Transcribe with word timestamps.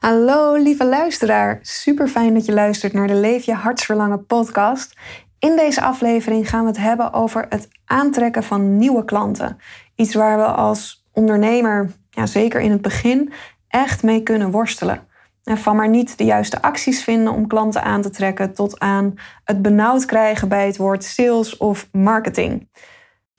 Hallo 0.00 0.54
lieve 0.54 0.84
luisteraar, 0.84 1.58
super 1.62 2.08
fijn 2.08 2.34
dat 2.34 2.44
je 2.44 2.52
luistert 2.52 2.92
naar 2.92 3.06
de 3.06 3.14
Leef 3.14 3.44
je 3.44 3.54
hartsverlangen 3.54 4.26
podcast. 4.26 4.96
In 5.38 5.56
deze 5.56 5.82
aflevering 5.82 6.48
gaan 6.48 6.62
we 6.62 6.68
het 6.68 6.78
hebben 6.78 7.12
over 7.12 7.46
het 7.48 7.68
aantrekken 7.84 8.42
van 8.42 8.76
nieuwe 8.76 9.04
klanten. 9.04 9.58
Iets 9.94 10.14
waar 10.14 10.36
we 10.36 10.44
als 10.44 11.06
ondernemer, 11.12 11.90
ja, 12.10 12.26
zeker 12.26 12.60
in 12.60 12.70
het 12.70 12.82
begin, 12.82 13.32
echt 13.68 14.02
mee 14.02 14.22
kunnen 14.22 14.50
worstelen. 14.50 15.06
En 15.44 15.58
van 15.58 15.76
maar 15.76 15.88
niet 15.88 16.18
de 16.18 16.24
juiste 16.24 16.62
acties 16.62 17.04
vinden 17.04 17.32
om 17.32 17.46
klanten 17.46 17.82
aan 17.82 18.02
te 18.02 18.10
trekken, 18.10 18.54
tot 18.54 18.78
aan 18.78 19.14
het 19.44 19.62
benauwd 19.62 20.04
krijgen 20.04 20.48
bij 20.48 20.66
het 20.66 20.76
woord 20.76 21.04
sales 21.04 21.56
of 21.56 21.88
marketing. 21.92 22.68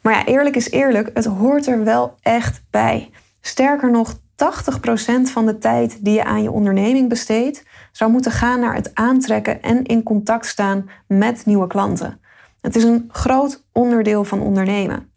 Maar 0.02 0.14
ja, 0.14 0.25
eerlijk 0.25 0.55
is 0.55 0.71
eerlijk, 0.71 1.09
het 1.14 1.25
hoort 1.25 1.68
er 1.68 1.84
wel 1.84 2.16
echt 2.21 2.64
bij. 2.70 3.09
Sterker 3.39 3.91
nog, 3.91 4.20
80% 4.42 5.32
van 5.32 5.46
de 5.46 5.58
tijd 5.58 6.05
die 6.05 6.14
je 6.14 6.23
aan 6.23 6.44
je 6.44 6.52
onderneming 6.52 7.10
besteedt, 7.10 7.63
zou 7.91 8.12
moeten 8.12 8.32
gaan 8.32 8.59
naar 8.59 8.76
het 8.76 8.95
aantrekken 8.95 9.62
en 9.62 9.84
in 9.84 10.04
contact 10.04 10.45
staan 10.45 10.90
met 11.08 11.45
nieuwe 11.45 11.68
klanten. 11.68 12.20
Het 12.62 12.76
is 12.76 12.84
een 12.84 13.09
groot 13.12 13.63
onderdeel 13.72 14.23
van 14.23 14.41
ondernemen. 14.41 15.12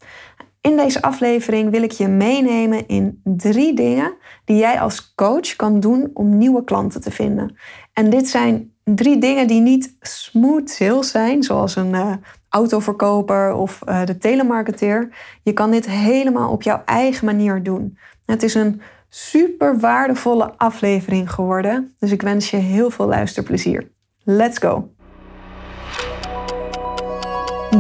In 0.60 0.76
deze 0.76 1.02
aflevering 1.02 1.70
wil 1.70 1.82
ik 1.82 1.90
je 1.90 2.08
meenemen 2.08 2.88
in 2.88 3.20
drie 3.24 3.74
dingen 3.74 4.14
die 4.44 4.56
jij 4.56 4.80
als 4.80 5.14
coach 5.14 5.56
kan 5.56 5.80
doen 5.80 6.10
om 6.14 6.38
nieuwe 6.38 6.64
klanten 6.64 7.00
te 7.00 7.10
vinden. 7.10 7.56
En 7.92 8.10
dit 8.10 8.28
zijn 8.28 8.72
drie 8.84 9.18
dingen 9.18 9.46
die 9.46 9.60
niet 9.60 9.96
smooth 10.00 10.70
sales 10.70 11.10
zijn, 11.10 11.42
zoals 11.42 11.76
een 11.76 11.92
uh, 11.92 12.12
autoverkoper 12.48 13.54
of 13.54 13.80
uh, 13.88 14.04
de 14.04 14.18
telemarketeer. 14.18 15.08
Je 15.42 15.52
kan 15.52 15.70
dit 15.70 15.86
helemaal 15.86 16.50
op 16.50 16.62
jouw 16.62 16.82
eigen 16.84 17.24
manier 17.24 17.62
doen. 17.62 17.98
Het 18.26 18.42
is 18.42 18.54
een 18.54 18.80
super 19.16 19.78
waardevolle 19.78 20.52
aflevering 20.56 21.30
geworden. 21.30 21.94
Dus 21.98 22.10
ik 22.10 22.22
wens 22.22 22.50
je 22.50 22.56
heel 22.56 22.90
veel 22.90 23.06
luisterplezier. 23.06 23.90
Let's 24.24 24.58
go! 24.58 24.88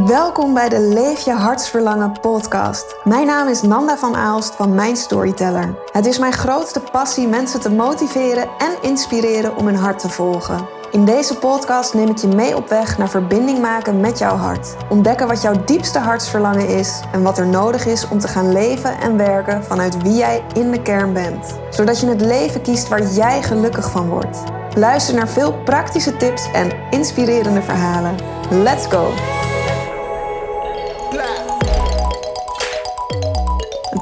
Welkom 0.06 0.54
bij 0.54 0.68
de 0.68 0.80
Leef 0.80 1.24
je 1.24 1.32
hartsverlangen 1.32 2.20
podcast. 2.20 2.96
Mijn 3.04 3.26
naam 3.26 3.48
is 3.48 3.62
Nanda 3.62 3.96
van 3.96 4.14
Aalst 4.14 4.54
van 4.54 4.74
Mijn 4.74 4.96
Storyteller. 4.96 5.74
Het 5.92 6.06
is 6.06 6.18
mijn 6.18 6.32
grootste 6.32 6.80
passie 6.80 7.26
mensen 7.26 7.60
te 7.60 7.70
motiveren 7.70 8.48
en 8.58 8.72
inspireren 8.82 9.56
om 9.56 9.66
hun 9.66 9.76
hart 9.76 9.98
te 9.98 10.08
volgen. 10.08 10.68
In 10.94 11.04
deze 11.04 11.38
podcast 11.38 11.94
neem 11.94 12.08
ik 12.08 12.18
je 12.18 12.26
mee 12.26 12.56
op 12.56 12.68
weg 12.68 12.98
naar 12.98 13.08
verbinding 13.08 13.60
maken 13.60 14.00
met 14.00 14.18
jouw 14.18 14.36
hart. 14.36 14.76
Ontdekken 14.88 15.26
wat 15.26 15.42
jouw 15.42 15.64
diepste 15.64 15.98
hartsverlangen 15.98 16.68
is 16.68 17.00
en 17.12 17.22
wat 17.22 17.38
er 17.38 17.46
nodig 17.46 17.86
is 17.86 18.08
om 18.08 18.18
te 18.18 18.28
gaan 18.28 18.52
leven 18.52 19.00
en 19.00 19.16
werken 19.16 19.64
vanuit 19.64 20.02
wie 20.02 20.14
jij 20.14 20.42
in 20.52 20.70
de 20.70 20.82
kern 20.82 21.12
bent. 21.12 21.58
Zodat 21.70 22.00
je 22.00 22.06
het 22.06 22.20
leven 22.20 22.62
kiest 22.62 22.88
waar 22.88 23.02
jij 23.02 23.42
gelukkig 23.42 23.90
van 23.90 24.08
wordt. 24.08 24.42
Luister 24.74 25.14
naar 25.14 25.28
veel 25.28 25.52
praktische 25.64 26.16
tips 26.16 26.50
en 26.52 26.70
inspirerende 26.90 27.62
verhalen. 27.62 28.14
Let's 28.50 28.86
go! 28.86 29.10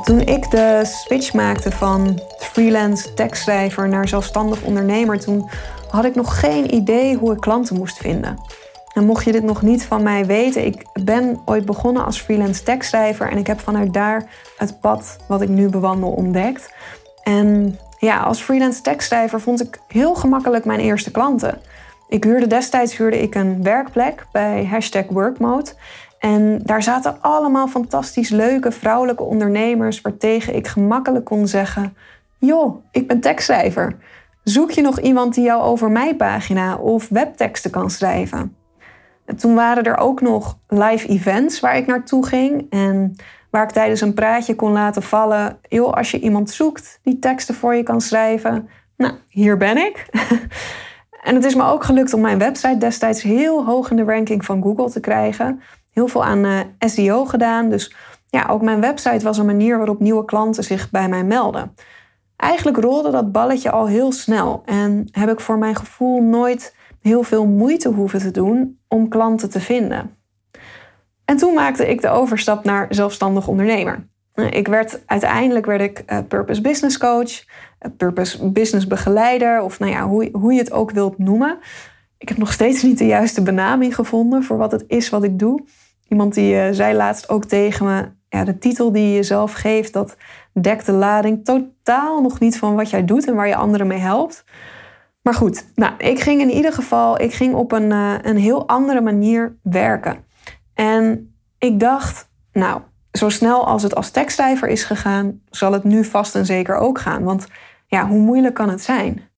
Toen 0.05 0.21
ik 0.21 0.51
de 0.51 0.81
switch 0.85 1.33
maakte 1.33 1.71
van 1.71 2.21
freelance 2.39 3.15
tekstschrijver 3.15 3.89
naar 3.89 4.09
zelfstandig 4.09 4.63
ondernemer, 4.63 5.21
toen 5.21 5.51
had 5.93 6.05
ik 6.05 6.15
nog 6.15 6.41
geen 6.41 6.75
idee 6.75 7.17
hoe 7.17 7.33
ik 7.33 7.41
klanten 7.41 7.77
moest 7.77 7.97
vinden. 7.97 8.39
En 8.95 9.05
mocht 9.05 9.25
je 9.25 9.33
dit 9.33 9.43
nog 9.43 9.63
niet 9.63 9.85
van 9.85 10.03
mij 10.03 10.27
weten, 10.27 10.67
ik 10.67 10.87
ben 11.05 11.41
ooit 11.45 11.65
begonnen 11.65 12.05
als 12.05 12.21
freelance 12.21 12.63
tekstschrijver 12.63 13.31
en 13.31 13.39
ik 13.39 13.47
heb 13.47 13.61
vanuit 13.61 13.93
daar 13.93 14.25
het 14.57 14.81
pad 14.81 15.17
wat 15.29 15.43
ik 15.43 15.49
nu 15.49 15.69
bewandel 15.69 16.11
ontdekt. 16.11 16.75
En 17.23 17.79
ja, 17.99 18.21
als 18.21 18.41
freelance 18.41 18.81
tekstschrijver 18.81 19.41
vond 19.41 19.63
ik 19.63 19.79
heel 19.89 20.15
gemakkelijk 20.15 20.65
mijn 20.65 20.81
eerste 20.81 21.11
klanten. 21.11 21.61
Ik 22.09 22.25
huurde 22.25 22.47
destijds 22.47 22.97
huurde 22.97 23.23
ik 23.23 23.35
een 23.35 23.63
werkplek 23.63 24.27
bij 24.33 24.67
hashtag 24.67 25.05
Workmode. 25.09 25.71
En 26.19 26.61
daar 26.63 26.83
zaten 26.83 27.17
allemaal 27.21 27.69
fantastisch 27.69 28.29
leuke 28.29 28.73
vrouwelijke 28.73 29.23
ondernemers 29.23 30.01
waartegen 30.01 30.55
ik 30.55 30.67
gemakkelijk 30.67 31.25
kon 31.25 31.47
zeggen: 31.47 31.97
Joh, 32.39 32.85
ik 32.91 33.09
ben 33.09 33.21
tekstschrijver. 33.21 33.97
Zoek 34.45 34.71
je 34.71 34.83
nog 34.83 35.01
iemand 35.01 35.35
die 35.35 35.45
jou 35.45 35.63
over 35.63 35.91
mij 35.91 36.17
pagina 36.17 36.77
of 36.77 37.09
webteksten 37.09 37.71
kan 37.71 37.91
schrijven? 37.91 38.57
En 39.25 39.37
toen 39.37 39.55
waren 39.55 39.85
er 39.85 39.97
ook 39.97 40.21
nog 40.21 40.59
live 40.69 41.09
events 41.09 41.61
waar 41.61 41.77
ik 41.77 41.87
naartoe 41.87 42.27
ging 42.27 42.67
en 42.71 43.17
waar 43.51 43.63
ik 43.63 43.71
tijdens 43.71 44.01
een 44.01 44.15
praatje 44.15 44.55
kon 44.55 44.73
laten 44.73 45.03
vallen: 45.03 45.59
joh, 45.69 45.93
als 45.93 46.11
je 46.11 46.21
iemand 46.21 46.51
zoekt 46.51 47.01
die 47.03 47.19
teksten 47.19 47.55
voor 47.55 47.75
je 47.75 47.83
kan 47.83 48.01
schrijven, 48.01 48.69
nou, 48.97 49.15
hier 49.29 49.57
ben 49.57 49.77
ik. 49.77 50.07
en 51.27 51.35
het 51.35 51.45
is 51.45 51.55
me 51.55 51.65
ook 51.65 51.85
gelukt 51.85 52.15
om 52.15 52.21
mijn 52.21 52.39
website 52.39 52.79
destijds 52.79 53.23
heel 53.23 53.65
hoog 53.65 53.91
in 53.91 53.97
de 53.97 54.05
ranking 54.05 54.45
van 54.45 54.63
Google 54.63 54.91
te 54.91 55.01
krijgen. 55.01 55.63
Heel 55.93 56.09
veel 56.09 56.25
aan 56.25 56.45
eh, 56.45 56.89
SEO 56.89 57.25
gedaan, 57.25 57.69
dus 57.69 57.95
ja, 58.29 58.47
ook 58.49 58.63
mijn 58.63 58.81
website 58.81 59.25
was 59.25 59.39
een 59.39 59.47
manier 59.47 59.77
waarop 59.77 60.01
nieuwe 60.01 60.25
klanten 60.25 60.65
zich 60.65 60.91
bij 60.91 61.09
mij 61.09 61.25
melden. 61.25 61.75
Eigenlijk 62.43 62.77
rolde 62.77 63.11
dat 63.11 63.33
balletje 63.33 63.71
al 63.71 63.87
heel 63.87 64.13
snel 64.13 64.63
en 64.65 65.09
heb 65.11 65.29
ik 65.29 65.41
voor 65.41 65.59
mijn 65.59 65.77
gevoel 65.77 66.23
nooit 66.23 66.77
heel 67.01 67.23
veel 67.23 67.47
moeite 67.47 67.89
hoeven 67.89 68.19
te 68.19 68.31
doen 68.31 68.79
om 68.89 69.09
klanten 69.09 69.51
te 69.51 69.61
vinden. 69.61 70.17
En 71.25 71.37
toen 71.37 71.55
maakte 71.55 71.89
ik 71.89 72.01
de 72.01 72.09
overstap 72.09 72.65
naar 72.65 72.87
zelfstandig 72.91 73.49
ondernemer. 73.49 74.09
Ik 74.51 74.69
werd, 74.69 75.03
uiteindelijk 75.07 75.67
werd 75.67 75.81
ik 75.81 76.03
uh, 76.07 76.19
Purpose 76.29 76.61
Business 76.61 76.99
Coach, 76.99 77.31
uh, 77.31 77.93
Purpose 77.97 78.51
Business 78.51 78.87
Begeleider, 78.87 79.63
of 79.63 79.79
nou 79.79 79.93
ja, 79.93 80.07
hoe, 80.09 80.29
hoe 80.33 80.53
je 80.53 80.59
het 80.59 80.73
ook 80.73 80.91
wilt 80.91 81.19
noemen. 81.19 81.59
Ik 82.19 82.29
heb 82.29 82.39
nog 82.39 82.53
steeds 82.53 82.83
niet 82.83 82.99
de 82.99 83.07
juiste 83.07 83.43
benaming 83.43 83.95
gevonden 83.95 84.43
voor 84.43 84.57
wat 84.57 84.73
het 84.73 84.85
is 84.87 85.09
wat 85.09 85.23
ik 85.23 85.39
doe. 85.39 85.65
Iemand 86.09 86.35
die 86.35 86.55
uh, 86.55 86.69
zei 86.71 86.97
laatst 86.97 87.29
ook 87.29 87.45
tegen 87.45 87.87
me: 87.87 88.09
ja, 88.29 88.45
de 88.45 88.59
titel 88.59 88.93
die 88.93 89.07
je 89.07 89.15
jezelf 89.15 89.53
geeft, 89.53 89.93
dat 89.93 90.17
dekt 90.61 90.87
de 90.87 90.93
lading 90.93 91.45
totaal 91.45 92.23
nog 92.23 92.41
niet 92.41 92.59
van 92.59 92.75
wat 92.75 92.91
jij 92.91 93.05
doet 93.05 93.27
en 93.27 93.35
waar 93.35 93.49
je 93.49 93.57
anderen 93.57 93.87
mee 93.87 93.99
helpt. 93.99 94.45
Maar 95.23 95.35
goed, 95.35 95.67
nou, 95.75 95.93
ik 95.97 96.21
ging 96.21 96.41
in 96.41 96.51
ieder 96.51 96.73
geval 96.73 97.21
ik 97.21 97.33
ging 97.33 97.55
op 97.55 97.73
een, 97.73 97.91
uh, 97.91 98.15
een 98.23 98.37
heel 98.37 98.69
andere 98.69 99.01
manier 99.01 99.57
werken. 99.63 100.25
En 100.75 101.35
ik 101.59 101.81
dacht, 101.81 102.29
nou, 102.53 102.81
zo 103.13 103.29
snel 103.29 103.67
als 103.67 103.83
het 103.83 103.95
als 103.95 104.11
tekstschrijver 104.11 104.69
is 104.69 104.85
gegaan, 104.85 105.41
zal 105.51 105.73
het 105.73 105.85
nu 105.85 106.05
vast 106.05 106.35
en 106.35 106.47
zeker 106.47 106.77
ook 106.77 106.99
gaan. 106.99 107.23
Want 107.23 107.47
ja, 107.87 108.07
hoe 108.07 108.19
moeilijk 108.19 108.55
kan 108.55 108.69
het 108.69 108.83
zijn? 108.83 109.31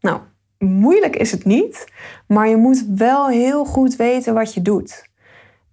Nou, 0.00 0.20
moeilijk 0.58 1.16
is 1.16 1.30
het 1.30 1.44
niet, 1.44 1.92
maar 2.26 2.48
je 2.48 2.56
moet 2.56 2.84
wel 2.88 3.28
heel 3.28 3.64
goed 3.64 3.96
weten 3.96 4.34
wat 4.34 4.54
je 4.54 4.62
doet. 4.62 5.08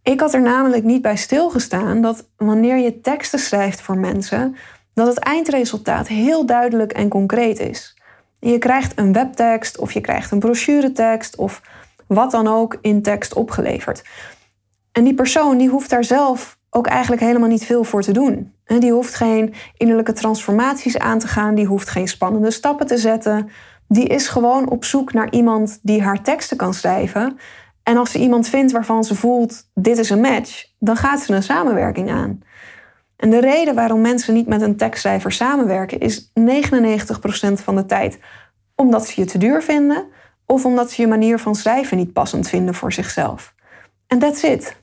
Ik 0.04 0.20
had 0.20 0.34
er 0.34 0.42
namelijk 0.42 0.84
niet 0.84 1.02
bij 1.02 1.16
stilgestaan 1.16 2.02
dat 2.02 2.30
wanneer 2.38 2.78
je 2.78 3.00
teksten 3.00 3.40
schrijft 3.40 3.82
voor 3.82 3.98
mensen, 3.98 4.56
dat 4.94 5.08
het 5.08 5.18
eindresultaat 5.18 6.08
heel 6.08 6.46
duidelijk 6.46 6.92
en 6.92 7.10
concreet 7.10 7.60
is. 7.60 7.98
Je 8.40 8.58
krijgt 8.58 9.00
een 9.00 9.14
webtekst 9.14 9.78
of 9.78 9.92
je 9.92 10.02
krijgt 10.02 10.32
een 10.32 10.40
brochuretekst 10.40 11.36
of 11.36 11.62
wat 12.08 12.32
dan 12.32 12.48
ook 12.48 12.78
in 12.82 13.02
tekst 13.02 13.34
opgeleverd. 13.34 14.04
En 14.92 15.04
die 15.04 15.14
persoon 15.14 15.58
die 15.58 15.70
hoeft 15.70 15.90
daar 15.90 16.04
zelf 16.04 16.58
ook 16.70 16.88
eigenlijk 16.88 17.22
helemaal 17.22 17.50
niet 17.50 17.66
veel 17.66 17.84
voor 17.84 18.02
te 18.02 18.12
doen. 18.12 18.54
Die 18.66 18.92
hoeft 18.92 19.16
geen 19.16 19.54
innerlijke 19.78 20.14
transformaties 20.14 20.98
aan 20.98 21.20
te 21.20 21.28
gaan, 21.28 21.56
die 21.56 21.66
hoeft 21.66 21.90
geen 21.90 22.08
spannende 22.08 22.52
stappen 22.52 22.88
te 22.88 22.98
zetten. 22.98 23.50
Die 23.88 24.08
is 24.08 24.28
gewoon 24.28 24.70
op 24.70 24.84
zoek 24.84 25.14
naar 25.14 25.32
iemand 25.32 25.80
die 25.82 26.02
haar 26.02 26.22
teksten 26.22 26.58
kan 26.58 26.74
schrijven 26.74 27.38
en 27.84 27.98
als 27.98 28.12
ze 28.12 28.20
iemand 28.20 28.48
vindt 28.48 28.72
waarvan 28.72 29.04
ze 29.04 29.16
voelt, 29.16 29.70
dit 29.74 29.98
is 29.98 30.10
een 30.10 30.22
match, 30.22 30.66
dan 30.80 30.96
gaat 30.96 31.22
ze 31.22 31.34
een 31.34 31.44
samenwerking 31.44 32.12
aan. 32.12 32.42
En 33.24 33.30
de 33.30 33.40
reden 33.40 33.76
waarom 33.76 34.02
mensen 34.02 34.34
niet 34.34 34.48
met 34.48 34.62
een 34.62 34.76
tekstschrijver 34.76 35.32
samenwerken 35.32 36.00
is 36.00 36.28
99% 36.28 36.32
van 37.54 37.76
de 37.76 37.86
tijd 37.86 38.20
omdat 38.76 39.08
ze 39.08 39.22
je 39.22 39.28
te 39.28 39.38
duur 39.38 39.62
vinden 39.62 40.06
of 40.46 40.66
omdat 40.66 40.92
ze 40.92 41.02
je 41.02 41.08
manier 41.08 41.40
van 41.40 41.56
schrijven 41.56 41.98
niet 41.98 42.14
passend 42.14 42.50
vinden 42.50 42.74
voor 42.74 42.94
zichzelf. 42.94 43.54
En 44.08 44.20
that's 44.20 44.44
it. 44.44 44.76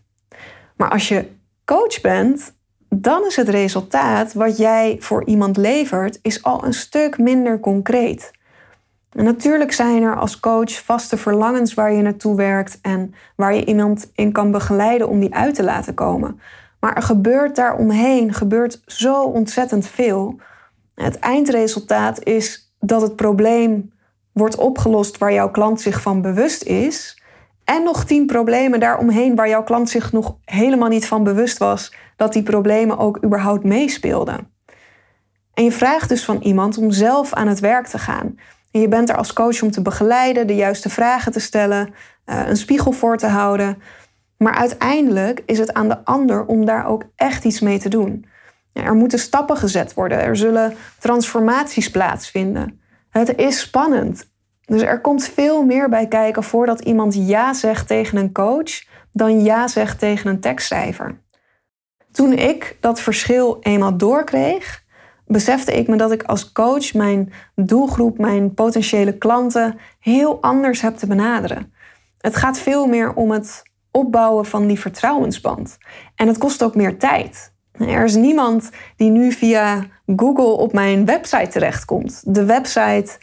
Maar 0.77 0.91
als 0.91 1.09
je 1.09 1.29
coach 1.65 2.01
bent, 2.01 2.55
dan 2.89 3.27
is 3.27 3.37
het 3.37 3.49
resultaat 3.49 4.33
wat 4.33 4.57
jij 4.57 4.97
voor 4.99 5.25
iemand 5.25 5.57
levert, 5.57 6.19
is 6.23 6.43
al 6.43 6.65
een 6.65 6.75
stuk 6.75 7.19
minder 7.19 7.61
concreet. 7.61 8.31
En 9.13 9.25
natuurlijk 9.25 9.73
zijn 9.73 10.03
er 10.03 10.17
als 10.17 10.41
coach 10.41 10.85
vaste 10.85 11.17
verlangens 11.17 11.75
waar 11.75 11.93
je 11.93 12.03
naartoe 12.03 12.37
werkt 12.37 12.79
en 12.83 13.15
waar 13.37 13.55
je 13.55 13.65
iemand 13.65 14.11
in 14.15 14.33
kan 14.33 14.51
begeleiden 14.51 15.09
om 15.09 15.21
die 15.21 15.35
uit 15.35 15.55
te 15.55 15.65
laten 15.65 15.95
komen. 15.95 16.41
Maar 16.81 16.97
er 16.97 17.03
gebeurt 17.03 17.57
daaromheen, 17.57 18.35
gebeurt 18.35 18.83
zo 18.87 19.23
ontzettend 19.23 19.87
veel. 19.87 20.41
Het 20.95 21.19
eindresultaat 21.19 22.25
is 22.25 22.75
dat 22.81 23.03
het 23.03 23.17
probleem 23.17 23.93
wordt 24.33 24.57
opgelost 24.57 25.19
waar 25.19 25.33
jouw 25.33 25.51
klant 25.51 25.81
zich 25.81 26.03
van 26.03 26.23
bewust 26.23 26.63
is. 26.63 27.23
En 27.65 27.83
nog 27.83 28.05
tien 28.05 28.27
problemen 28.27 28.81
daaromheen 28.81 29.35
waar 29.35 29.49
jouw 29.49 29.63
klant 29.63 29.89
zich 29.89 30.13
nog 30.13 30.37
helemaal 30.45 30.89
niet 30.89 31.07
van 31.07 31.25
bewust 31.25 31.59
was 31.59 31.95
dat 32.17 32.33
die 32.33 32.43
problemen 32.43 32.99
ook 32.99 33.25
überhaupt 33.25 33.65
meespeelden. 33.65 34.51
En 35.55 35.65
je 35.65 35.73
vraagt 35.73 36.09
dus 36.09 36.25
van 36.25 36.41
iemand 36.43 36.79
om 36.79 36.91
zelf 36.91 37.33
aan 37.33 37.49
het 37.49 37.61
werk 37.61 37.87
te 37.87 37.99
gaan. 37.99 38.39
Je 38.71 38.89
bent 38.89 39.09
er 39.09 39.17
als 39.17 39.33
coach 39.33 39.63
om 39.63 39.71
te 39.71 39.83
begeleiden, 39.83 40.47
de 40.47 40.55
juiste 40.55 40.89
vragen 40.89 41.33
te 41.33 41.41
stellen, 41.41 41.95
eh, 42.25 42.47
een 42.47 42.57
spiegel 42.57 42.93
voor 42.93 43.17
te 43.17 43.27
houden. 43.27 43.83
Maar 44.43 44.55
uiteindelijk 44.55 45.43
is 45.47 45.59
het 45.59 45.73
aan 45.75 45.89
de 45.89 46.05
ander 46.05 46.45
om 46.45 46.65
daar 46.65 46.87
ook 46.87 47.05
echt 47.17 47.45
iets 47.45 47.61
mee 47.61 47.79
te 47.79 47.89
doen. 47.89 48.27
Er 48.73 48.95
moeten 48.95 49.19
stappen 49.19 49.57
gezet 49.57 49.95
worden, 49.95 50.21
er 50.21 50.37
zullen 50.37 50.75
transformaties 50.99 51.91
plaatsvinden. 51.91 52.81
Het 53.11 53.37
is 53.37 53.61
spannend. 53.61 54.31
Dus 54.65 54.83
er 54.83 55.01
komt 55.01 55.25
veel 55.25 55.65
meer 55.65 55.89
bij 55.89 56.09
kijken 56.09 56.43
voordat 56.43 56.81
iemand 56.81 57.15
ja 57.15 57.55
zegt 57.55 57.87
tegen 57.87 58.19
een 58.19 58.33
coach 58.33 58.85
dan 59.13 59.41
ja 59.43 59.69
zegt 59.69 59.99
tegen 59.99 60.31
een 60.31 60.41
tekstschrijver. 60.41 61.21
Toen 62.13 62.33
ik 62.33 62.77
dat 62.81 63.01
verschil 63.01 63.57
eenmaal 63.61 63.97
doorkreeg, 63.97 64.85
besefte 65.27 65.73
ik 65.73 65.89
me 65.89 65.97
dat 65.97 66.13
ik 66.13 66.23
als 66.23 66.53
coach 66.53 66.95
mijn 66.95 67.33
doelgroep, 67.55 68.19
mijn 68.19 68.55
potentiële 68.55 69.19
klanten 69.19 69.79
heel 69.99 70.43
anders 70.43 70.81
heb 70.81 70.97
te 70.97 71.07
benaderen. 71.07 71.73
Het 72.19 72.37
gaat 72.37 72.59
veel 72.59 72.87
meer 72.87 73.15
om 73.15 73.31
het 73.31 73.63
opbouwen 73.91 74.45
van 74.45 74.67
die 74.67 74.81
vertrouwensband. 74.81 75.79
En 76.15 76.27
het 76.27 76.39
kost 76.39 76.63
ook 76.63 76.75
meer 76.75 76.99
tijd. 76.99 77.53
Er 77.73 78.05
is 78.05 78.15
niemand 78.15 78.71
die 78.97 79.11
nu 79.11 79.33
via 79.33 79.87
Google 80.17 80.53
op 80.53 80.73
mijn 80.73 81.05
website 81.05 81.49
terechtkomt. 81.49 82.23
De 82.25 82.45
website 82.45 83.19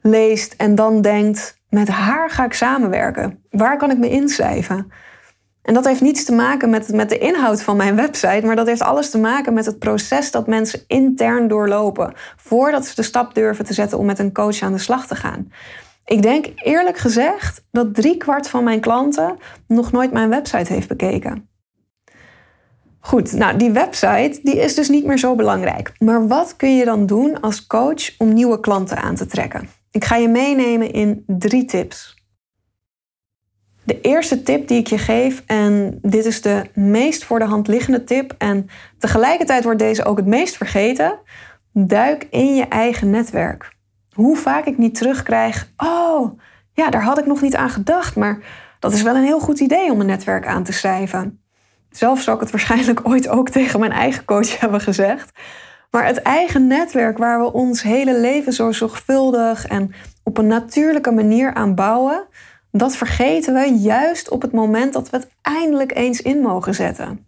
leest 0.00 0.54
en 0.56 0.74
dan 0.74 1.02
denkt: 1.02 1.58
met 1.68 1.88
haar 1.88 2.30
ga 2.30 2.44
ik 2.44 2.52
samenwerken. 2.52 3.42
Waar 3.50 3.76
kan 3.76 3.90
ik 3.90 3.98
me 3.98 4.08
inschrijven? 4.08 4.92
En 5.62 5.74
dat 5.74 5.84
heeft 5.84 6.00
niets 6.00 6.24
te 6.24 6.32
maken 6.32 6.70
met, 6.70 6.92
met 6.92 7.08
de 7.08 7.18
inhoud 7.18 7.62
van 7.62 7.76
mijn 7.76 7.96
website, 7.96 8.46
maar 8.46 8.56
dat 8.56 8.66
heeft 8.66 8.82
alles 8.82 9.10
te 9.10 9.18
maken 9.18 9.54
met 9.54 9.66
het 9.66 9.78
proces 9.78 10.30
dat 10.30 10.46
mensen 10.46 10.80
intern 10.86 11.48
doorlopen 11.48 12.12
voordat 12.36 12.86
ze 12.86 12.94
de 12.94 13.02
stap 13.02 13.34
durven 13.34 13.64
te 13.64 13.72
zetten 13.72 13.98
om 13.98 14.06
met 14.06 14.18
een 14.18 14.32
coach 14.32 14.60
aan 14.60 14.72
de 14.72 14.78
slag 14.78 15.06
te 15.06 15.14
gaan. 15.14 15.52
Ik 16.10 16.22
denk 16.22 16.46
eerlijk 16.54 16.98
gezegd 16.98 17.64
dat 17.70 17.94
driekwart 17.94 18.48
van 18.48 18.64
mijn 18.64 18.80
klanten 18.80 19.38
nog 19.66 19.92
nooit 19.92 20.12
mijn 20.12 20.28
website 20.28 20.72
heeft 20.72 20.88
bekeken. 20.88 21.48
Goed, 23.00 23.32
nou 23.32 23.56
die 23.56 23.70
website 23.70 24.40
die 24.42 24.56
is 24.56 24.74
dus 24.74 24.88
niet 24.88 25.04
meer 25.04 25.18
zo 25.18 25.34
belangrijk. 25.34 25.92
Maar 25.98 26.28
wat 26.28 26.56
kun 26.56 26.76
je 26.76 26.84
dan 26.84 27.06
doen 27.06 27.40
als 27.40 27.66
coach 27.66 28.18
om 28.18 28.32
nieuwe 28.32 28.60
klanten 28.60 28.96
aan 28.96 29.14
te 29.14 29.26
trekken? 29.26 29.68
Ik 29.90 30.04
ga 30.04 30.16
je 30.16 30.28
meenemen 30.28 30.92
in 30.92 31.24
drie 31.26 31.64
tips. 31.64 32.24
De 33.82 34.00
eerste 34.00 34.42
tip 34.42 34.68
die 34.68 34.78
ik 34.78 34.86
je 34.86 34.98
geef, 34.98 35.42
en 35.46 35.98
dit 36.02 36.24
is 36.24 36.42
de 36.42 36.62
meest 36.74 37.24
voor 37.24 37.38
de 37.38 37.44
hand 37.44 37.68
liggende 37.68 38.04
tip, 38.04 38.34
en 38.38 38.66
tegelijkertijd 38.98 39.64
wordt 39.64 39.78
deze 39.78 40.04
ook 40.04 40.16
het 40.16 40.26
meest 40.26 40.56
vergeten: 40.56 41.18
duik 41.72 42.26
in 42.30 42.54
je 42.54 42.64
eigen 42.68 43.10
netwerk. 43.10 43.78
Hoe 44.20 44.36
vaak 44.36 44.64
ik 44.64 44.78
niet 44.78 44.94
terugkrijg: 44.94 45.72
Oh, 45.76 46.38
ja, 46.72 46.90
daar 46.90 47.02
had 47.02 47.18
ik 47.18 47.26
nog 47.26 47.40
niet 47.40 47.56
aan 47.56 47.70
gedacht, 47.70 48.16
maar 48.16 48.38
dat 48.78 48.92
is 48.92 49.02
wel 49.02 49.16
een 49.16 49.24
heel 49.24 49.40
goed 49.40 49.60
idee 49.60 49.92
om 49.92 50.00
een 50.00 50.06
netwerk 50.06 50.46
aan 50.46 50.62
te 50.62 50.72
schrijven. 50.72 51.40
Zelf 51.90 52.20
zou 52.20 52.36
ik 52.36 52.42
het 52.42 52.50
waarschijnlijk 52.50 53.00
ooit 53.08 53.28
ook 53.28 53.48
tegen 53.58 53.80
mijn 53.80 53.92
eigen 53.92 54.24
coach 54.24 54.60
hebben 54.60 54.80
gezegd. 54.80 55.30
Maar 55.90 56.06
het 56.06 56.22
eigen 56.22 56.66
netwerk 56.66 57.18
waar 57.18 57.40
we 57.40 57.52
ons 57.52 57.82
hele 57.82 58.20
leven 58.20 58.52
zo 58.52 58.72
zorgvuldig 58.72 59.66
en 59.66 59.94
op 60.24 60.38
een 60.38 60.46
natuurlijke 60.46 61.10
manier 61.10 61.54
aan 61.54 61.74
bouwen, 61.74 62.26
dat 62.72 62.96
vergeten 62.96 63.54
we 63.54 63.78
juist 63.78 64.30
op 64.30 64.42
het 64.42 64.52
moment 64.52 64.92
dat 64.92 65.10
we 65.10 65.16
het 65.16 65.28
eindelijk 65.42 65.96
eens 65.96 66.22
in 66.22 66.40
mogen 66.40 66.74
zetten. 66.74 67.26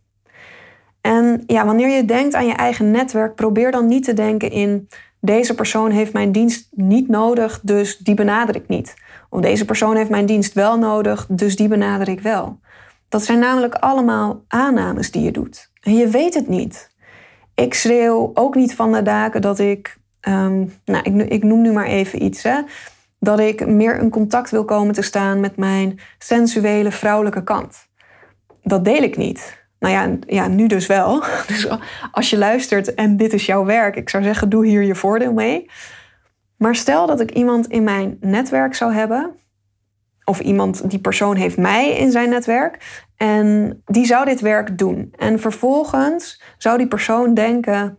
En 1.01 1.43
ja, 1.47 1.65
wanneer 1.65 1.89
je 1.89 2.05
denkt 2.05 2.35
aan 2.35 2.47
je 2.47 2.55
eigen 2.55 2.91
netwerk, 2.91 3.35
probeer 3.35 3.71
dan 3.71 3.87
niet 3.87 4.05
te 4.05 4.13
denken 4.13 4.51
in 4.51 4.89
deze 5.25 5.55
persoon 5.55 5.91
heeft 5.91 6.13
mijn 6.13 6.33
dienst 6.33 6.69
niet 6.71 7.09
nodig, 7.09 7.61
dus 7.63 7.99
die 7.99 8.15
benader 8.15 8.57
ik 8.57 8.69
niet. 8.69 8.95
Of 9.31 9.41
deze 9.41 9.65
persoon 9.65 9.97
heeft 9.97 10.11
mijn 10.11 10.27
dienst 10.27 10.53
wel 10.53 10.79
nodig, 10.79 11.27
dus 11.29 11.57
die 11.57 11.69
benader 11.69 12.09
ik 12.09 12.21
wel. 12.21 12.61
Dat 13.09 13.23
zijn 13.23 13.39
namelijk 13.39 13.75
allemaal 13.75 14.45
aannames 14.49 15.11
die 15.11 15.23
je 15.23 15.31
doet. 15.31 15.71
En 15.81 15.95
je 15.95 16.09
weet 16.09 16.35
het 16.35 16.49
niet. 16.49 16.91
Ik 17.55 17.75
schreeuw 17.75 18.31
ook 18.35 18.55
niet 18.55 18.75
van 18.75 18.93
de 18.93 19.03
daken 19.03 19.43
dat 19.43 19.59
ik, 19.59 19.99
um, 20.29 20.73
nou, 20.85 21.03
ik, 21.03 21.31
ik, 21.31 21.43
noem 21.43 21.63
nu 21.63 21.73
maar 21.73 21.87
even 21.87 22.23
iets, 22.23 22.43
hè, 22.43 22.61
dat 23.19 23.41
ik 23.41 23.67
meer 23.67 23.99
in 23.99 24.11
contact 24.11 24.51
wil 24.51 24.65
komen 24.65 24.95
te 24.95 25.03
staan 25.03 25.41
met 25.41 25.57
mijn 25.57 26.01
sensuele 26.19 26.91
vrouwelijke 26.91 27.43
kant. 27.43 27.89
Dat 28.63 28.85
deel 28.85 29.03
ik 29.03 29.17
niet. 29.17 29.62
Nou 29.83 29.95
ja, 29.95 30.19
ja, 30.27 30.49
nu 30.49 30.67
dus 30.67 30.87
wel. 30.87 31.25
Dus 31.47 31.69
als 32.13 32.31
je 32.31 32.39
luistert 32.39 32.95
en 32.95 33.17
dit 33.17 33.33
is 33.33 33.47
jouw 33.47 33.65
werk, 33.65 33.97
ik 33.97 34.09
zou 34.09 34.23
zeggen, 34.23 34.49
doe 34.49 34.67
hier 34.67 34.83
je 34.83 34.95
voordeel 34.95 35.33
mee. 35.33 35.71
Maar 36.57 36.75
stel 36.75 37.07
dat 37.07 37.21
ik 37.21 37.31
iemand 37.31 37.67
in 37.67 37.85
mijn 37.85 38.17
netwerk 38.21 38.75
zou 38.75 38.93
hebben, 38.93 39.31
of 40.25 40.41
iemand, 40.41 40.91
die 40.91 40.99
persoon 40.99 41.37
heeft 41.37 41.57
mij 41.57 41.97
in 41.97 42.11
zijn 42.11 42.29
netwerk, 42.29 43.05
en 43.17 43.83
die 43.85 44.07
zou 44.07 44.25
dit 44.25 44.41
werk 44.41 44.79
doen. 44.79 45.13
En 45.19 45.41
vervolgens 45.41 46.43
zou 46.59 46.79
die 46.79 46.89
persoon 46.89 47.35
denken: 47.35 47.99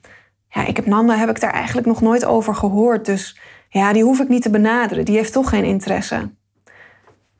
Ja, 0.49 0.65
ik 0.65 0.75
heb 0.75 0.85
Nanda, 0.85 1.15
heb 1.15 1.29
ik 1.29 1.39
daar 1.39 1.53
eigenlijk 1.53 1.87
nog 1.87 2.01
nooit 2.01 2.25
over 2.25 2.55
gehoord. 2.55 3.05
Dus 3.05 3.39
ja, 3.69 3.93
die 3.93 4.03
hoef 4.03 4.19
ik 4.19 4.27
niet 4.27 4.41
te 4.41 4.49
benaderen. 4.49 5.05
Die 5.05 5.15
heeft 5.15 5.33
toch 5.33 5.49
geen 5.49 5.63
interesse. 5.63 6.31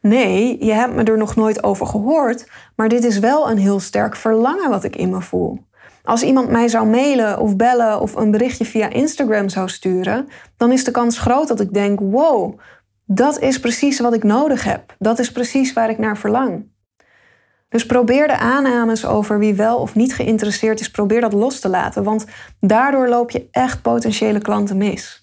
Nee, 0.07 0.65
je 0.65 0.71
hebt 0.71 0.94
me 0.94 1.03
er 1.03 1.17
nog 1.17 1.35
nooit 1.35 1.63
over 1.63 1.85
gehoord, 1.85 2.47
maar 2.75 2.89
dit 2.89 3.03
is 3.03 3.19
wel 3.19 3.50
een 3.50 3.57
heel 3.57 3.79
sterk 3.79 4.15
verlangen 4.15 4.69
wat 4.69 4.83
ik 4.83 4.95
in 4.95 5.09
me 5.09 5.21
voel. 5.21 5.59
Als 6.03 6.23
iemand 6.23 6.50
mij 6.50 6.67
zou 6.67 6.88
mailen 6.88 7.39
of 7.39 7.55
bellen 7.55 8.01
of 8.01 8.15
een 8.15 8.31
berichtje 8.31 8.65
via 8.65 8.89
Instagram 8.89 9.50
zou 9.50 9.69
sturen, 9.69 10.27
dan 10.57 10.71
is 10.71 10.83
de 10.83 10.91
kans 10.91 11.17
groot 11.17 11.47
dat 11.47 11.59
ik 11.59 11.73
denk: 11.73 12.00
wow, 12.00 12.59
dat 13.05 13.39
is 13.39 13.59
precies 13.59 14.00
wat 14.00 14.13
ik 14.13 14.23
nodig 14.23 14.63
heb. 14.63 14.95
Dat 15.00 15.19
is 15.19 15.31
precies 15.31 15.73
waar 15.73 15.89
ik 15.89 15.97
naar 15.97 16.17
verlang. 16.17 16.71
Dus 17.69 17.85
probeer 17.85 18.27
de 18.27 18.38
aannames 18.38 19.05
over 19.05 19.39
wie 19.39 19.53
wel 19.53 19.77
of 19.77 19.95
niet 19.95 20.15
geïnteresseerd 20.15 20.79
is, 20.79 20.91
probeer 20.91 21.21
dat 21.21 21.33
los 21.33 21.59
te 21.59 21.69
laten, 21.69 22.03
want 22.03 22.25
daardoor 22.59 23.07
loop 23.07 23.31
je 23.31 23.47
echt 23.51 23.81
potentiële 23.81 24.39
klanten 24.39 24.77
mis. 24.77 25.22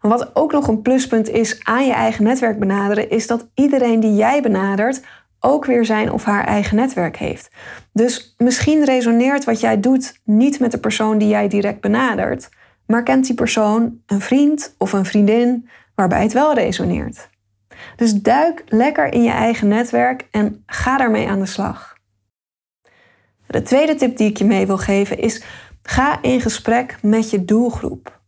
Wat 0.00 0.36
ook 0.36 0.52
nog 0.52 0.68
een 0.68 0.82
pluspunt 0.82 1.28
is 1.28 1.64
aan 1.64 1.86
je 1.86 1.92
eigen 1.92 2.24
netwerk 2.24 2.58
benaderen, 2.58 3.10
is 3.10 3.26
dat 3.26 3.48
iedereen 3.54 4.00
die 4.00 4.14
jij 4.14 4.42
benadert 4.42 5.02
ook 5.40 5.64
weer 5.64 5.84
zijn 5.84 6.12
of 6.12 6.24
haar 6.24 6.44
eigen 6.44 6.76
netwerk 6.76 7.16
heeft. 7.16 7.50
Dus 7.92 8.34
misschien 8.38 8.84
resoneert 8.84 9.44
wat 9.44 9.60
jij 9.60 9.80
doet 9.80 10.20
niet 10.24 10.60
met 10.60 10.72
de 10.72 10.78
persoon 10.78 11.18
die 11.18 11.28
jij 11.28 11.48
direct 11.48 11.80
benadert, 11.80 12.48
maar 12.86 13.02
kent 13.02 13.26
die 13.26 13.34
persoon 13.34 14.00
een 14.06 14.20
vriend 14.20 14.74
of 14.78 14.92
een 14.92 15.04
vriendin 15.04 15.68
waarbij 15.94 16.22
het 16.22 16.32
wel 16.32 16.54
resoneert. 16.54 17.28
Dus 17.96 18.12
duik 18.12 18.64
lekker 18.66 19.12
in 19.12 19.22
je 19.22 19.30
eigen 19.30 19.68
netwerk 19.68 20.28
en 20.30 20.62
ga 20.66 20.96
daarmee 20.96 21.28
aan 21.28 21.40
de 21.40 21.46
slag. 21.46 21.98
De 23.46 23.62
tweede 23.62 23.94
tip 23.94 24.16
die 24.16 24.28
ik 24.28 24.36
je 24.36 24.44
mee 24.44 24.66
wil 24.66 24.78
geven 24.78 25.18
is: 25.18 25.42
ga 25.82 26.22
in 26.22 26.40
gesprek 26.40 26.98
met 27.02 27.30
je 27.30 27.44
doelgroep. 27.44 28.19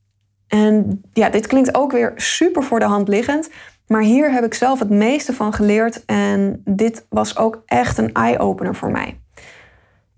En 0.52 1.02
ja, 1.12 1.30
dit 1.30 1.46
klinkt 1.46 1.74
ook 1.74 1.92
weer 1.92 2.12
super 2.16 2.62
voor 2.62 2.78
de 2.78 2.84
hand 2.84 3.08
liggend, 3.08 3.50
maar 3.86 4.02
hier 4.02 4.32
heb 4.32 4.44
ik 4.44 4.54
zelf 4.54 4.78
het 4.78 4.90
meeste 4.90 5.32
van 5.32 5.52
geleerd 5.52 6.04
en 6.04 6.62
dit 6.64 7.06
was 7.08 7.36
ook 7.36 7.62
echt 7.66 7.98
een 7.98 8.12
eye-opener 8.12 8.74
voor 8.74 8.90
mij. 8.90 9.20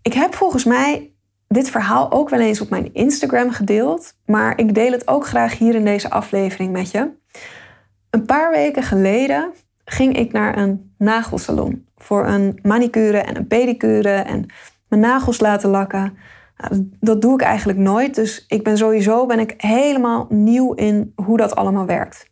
Ik 0.03 0.13
heb 0.13 0.35
volgens 0.35 0.65
mij 0.65 1.13
dit 1.49 1.71
verhaal 1.71 2.13
ook 2.13 2.29
wel 2.29 2.41
eens 2.41 2.61
op 2.61 2.71
mijn 2.71 2.95
Instagram 2.95 3.51
gedeeld, 3.51 4.15
maar 4.27 4.59
ik 4.59 4.75
deel 4.75 4.93
het 4.93 5.09
ook 5.09 5.27
graag 5.27 5.59
hier 5.59 5.75
in 5.75 5.85
deze 5.85 6.11
aflevering 6.11 6.73
met 6.73 6.91
je. 6.91 7.11
Een 8.11 8.25
paar 8.25 8.51
weken 8.51 8.83
geleden 8.83 9.53
ging 9.85 10.17
ik 10.17 10.33
naar 10.33 10.59
een 10.59 10.95
nagelsalon 10.99 11.87
voor 11.97 12.27
een 12.27 12.59
manicure 12.63 13.19
en 13.19 13.37
een 13.37 13.47
pedicure 13.47 14.15
en 14.15 14.47
mijn 14.89 15.01
nagels 15.01 15.41
laten 15.41 15.71
lakken. 15.71 16.17
Dat 17.01 17.23
doe 17.23 17.35
ik 17.35 17.41
eigenlijk 17.41 17.79
nooit, 17.79 18.15
dus 18.15 18.45
ik 18.49 18.63
ben 18.63 18.77
sowieso 18.77 19.27
ben 19.27 19.39
ik 19.39 19.55
helemaal 19.57 20.27
nieuw 20.29 20.73
in 20.73 21.13
hoe 21.17 21.37
dat 21.37 21.57
allemaal 21.57 21.87
werkt. 21.87 22.31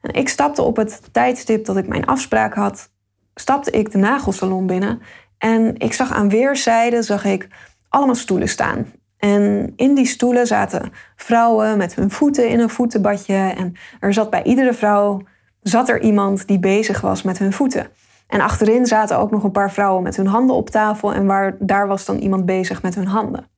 En 0.00 0.12
ik 0.12 0.28
stapte 0.28 0.62
op 0.62 0.76
het 0.76 1.00
tijdstip 1.12 1.64
dat 1.64 1.76
ik 1.76 1.88
mijn 1.88 2.06
afspraak 2.06 2.54
had, 2.54 2.90
stapte 3.34 3.70
ik 3.70 3.92
de 3.92 3.98
nagelsalon 3.98 4.66
binnen 4.66 5.00
en 5.38 5.78
ik 5.78 5.92
zag 5.92 6.12
aan 6.12 6.28
weerszijden 6.28 7.04
zag 7.04 7.24
ik 7.24 7.48
allemaal 7.88 8.14
stoelen 8.14 8.48
staan. 8.48 8.86
En 9.18 9.72
in 9.76 9.94
die 9.94 10.06
stoelen 10.06 10.46
zaten 10.46 10.92
vrouwen 11.16 11.76
met 11.76 11.94
hun 11.94 12.10
voeten 12.10 12.48
in 12.48 12.60
een 12.60 12.70
voetenbadje. 12.70 13.34
En 13.34 13.74
er 14.00 14.12
zat 14.12 14.30
bij 14.30 14.42
iedere 14.42 14.74
vrouw 14.74 15.22
zat 15.60 15.88
er 15.88 16.00
iemand 16.00 16.46
die 16.46 16.58
bezig 16.58 17.00
was 17.00 17.22
met 17.22 17.38
hun 17.38 17.52
voeten. 17.52 17.86
En 18.26 18.40
achterin 18.40 18.86
zaten 18.86 19.18
ook 19.18 19.30
nog 19.30 19.42
een 19.42 19.50
paar 19.50 19.72
vrouwen 19.72 20.02
met 20.02 20.16
hun 20.16 20.26
handen 20.26 20.56
op 20.56 20.70
tafel. 20.70 21.12
En 21.14 21.26
waar, 21.26 21.56
daar 21.58 21.86
was 21.86 22.04
dan 22.04 22.16
iemand 22.16 22.46
bezig 22.46 22.82
met 22.82 22.94
hun 22.94 23.06
handen. 23.06 23.50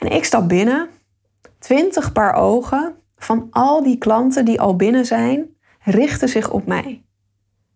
En 0.00 0.10
ik 0.12 0.24
stap 0.24 0.48
binnen. 0.48 0.88
Twintig 1.58 2.12
paar 2.12 2.34
ogen 2.34 2.94
van 3.16 3.46
al 3.50 3.82
die 3.82 3.98
klanten 3.98 4.44
die 4.44 4.60
al 4.60 4.76
binnen 4.76 5.06
zijn, 5.06 5.56
richten 5.80 6.28
zich 6.28 6.50
op 6.50 6.66
mij. 6.66 7.02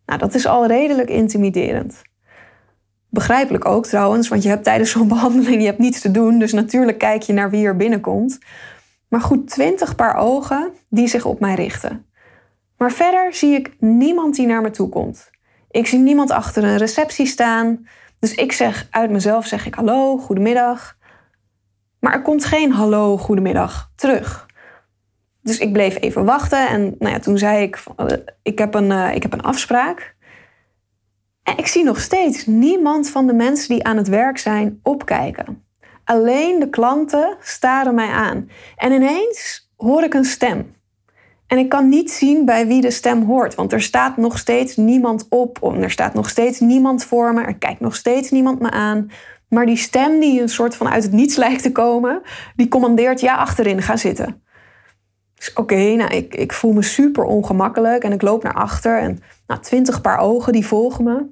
Nou, 0.06 0.18
dat 0.18 0.34
is 0.34 0.46
al 0.46 0.66
redelijk 0.66 1.08
intimiderend. 1.08 2.02
Begrijpelijk 3.08 3.64
ook 3.64 3.86
trouwens, 3.86 4.28
want 4.28 4.42
je 4.42 4.48
hebt 4.48 4.64
tijdens 4.64 4.90
zo'n 4.90 5.08
behandeling 5.16 5.60
je 5.60 5.66
hebt 5.66 5.78
niets 5.78 6.00
te 6.00 6.10
doen. 6.10 6.38
Dus 6.38 6.52
natuurlijk 6.52 6.98
kijk 6.98 7.22
je 7.22 7.32
naar 7.32 7.50
wie 7.50 7.66
er 7.66 7.76
binnenkomt. 7.76 8.38
Maar 9.08 9.20
goed, 9.20 9.48
twintig 9.48 9.94
paar 9.94 10.16
ogen 10.16 10.72
die 10.88 11.08
zich 11.08 11.24
op 11.24 11.40
mij 11.40 11.54
richten. 11.54 12.06
Maar 12.76 12.92
verder 12.92 13.34
zie 13.34 13.54
ik 13.54 13.76
niemand 13.78 14.34
die 14.34 14.46
naar 14.46 14.62
me 14.62 14.70
toe 14.70 14.88
komt. 14.88 15.30
Ik 15.70 15.86
zie 15.86 15.98
niemand 15.98 16.30
achter 16.30 16.64
een 16.64 16.76
receptie 16.76 17.26
staan. 17.26 17.86
Dus 18.18 18.34
ik 18.34 18.52
zeg 18.52 18.86
uit 18.90 19.10
mezelf 19.10 19.46
zeg 19.46 19.66
ik 19.66 19.74
hallo, 19.74 20.18
goedemiddag. 20.18 20.96
Maar 22.04 22.12
er 22.12 22.22
komt 22.22 22.44
geen 22.44 22.72
hallo, 22.72 23.16
goedemiddag 23.16 23.90
terug. 23.96 24.46
Dus 25.42 25.58
ik 25.58 25.72
bleef 25.72 26.00
even 26.00 26.24
wachten 26.24 26.68
en 26.68 26.94
nou 26.98 27.12
ja, 27.12 27.18
toen 27.18 27.38
zei 27.38 27.62
ik, 27.62 27.82
uh, 27.96 28.06
ik, 28.42 28.58
heb 28.58 28.74
een, 28.74 28.90
uh, 28.90 29.14
ik 29.14 29.22
heb 29.22 29.32
een 29.32 29.42
afspraak. 29.42 30.16
En 31.42 31.58
ik 31.58 31.66
zie 31.66 31.84
nog 31.84 32.00
steeds 32.00 32.46
niemand 32.46 33.08
van 33.08 33.26
de 33.26 33.32
mensen 33.32 33.68
die 33.68 33.84
aan 33.84 33.96
het 33.96 34.08
werk 34.08 34.38
zijn 34.38 34.80
opkijken. 34.82 35.64
Alleen 36.04 36.60
de 36.60 36.70
klanten 36.70 37.36
staren 37.40 37.94
mij 37.94 38.10
aan. 38.10 38.48
En 38.76 38.92
ineens 38.92 39.70
hoor 39.76 40.02
ik 40.02 40.14
een 40.14 40.24
stem. 40.24 40.74
En 41.46 41.58
ik 41.58 41.68
kan 41.68 41.88
niet 41.88 42.10
zien 42.10 42.44
bij 42.44 42.66
wie 42.66 42.80
de 42.80 42.90
stem 42.90 43.22
hoort, 43.22 43.54
want 43.54 43.72
er 43.72 43.82
staat 43.82 44.16
nog 44.16 44.38
steeds 44.38 44.76
niemand 44.76 45.26
op. 45.28 45.62
Er 45.80 45.90
staat 45.90 46.14
nog 46.14 46.28
steeds 46.28 46.60
niemand 46.60 47.04
voor 47.04 47.34
me. 47.34 47.42
Er 47.42 47.58
kijkt 47.58 47.80
nog 47.80 47.94
steeds 47.94 48.30
niemand 48.30 48.60
me 48.60 48.70
aan. 48.70 49.10
Maar 49.48 49.66
die 49.66 49.76
stem 49.76 50.20
die 50.20 50.40
een 50.40 50.48
soort 50.48 50.76
van 50.76 50.88
uit 50.88 51.02
het 51.02 51.12
niets 51.12 51.36
lijkt 51.36 51.62
te 51.62 51.72
komen, 51.72 52.22
die 52.56 52.68
commandeert 52.68 53.20
ja 53.20 53.36
achterin, 53.36 53.82
ga 53.82 53.96
zitten. 53.96 54.42
Dus 55.34 55.52
oké, 55.52 55.94
nou, 55.94 56.14
ik, 56.14 56.34
ik 56.34 56.52
voel 56.52 56.72
me 56.72 56.82
super 56.82 57.24
ongemakkelijk 57.24 58.04
en 58.04 58.12
ik 58.12 58.22
loop 58.22 58.42
naar 58.42 58.54
achter. 58.54 58.98
En 58.98 59.18
nou, 59.46 59.60
twintig 59.60 60.00
paar 60.00 60.18
ogen 60.18 60.52
die 60.52 60.66
volgen 60.66 61.04
me. 61.04 61.26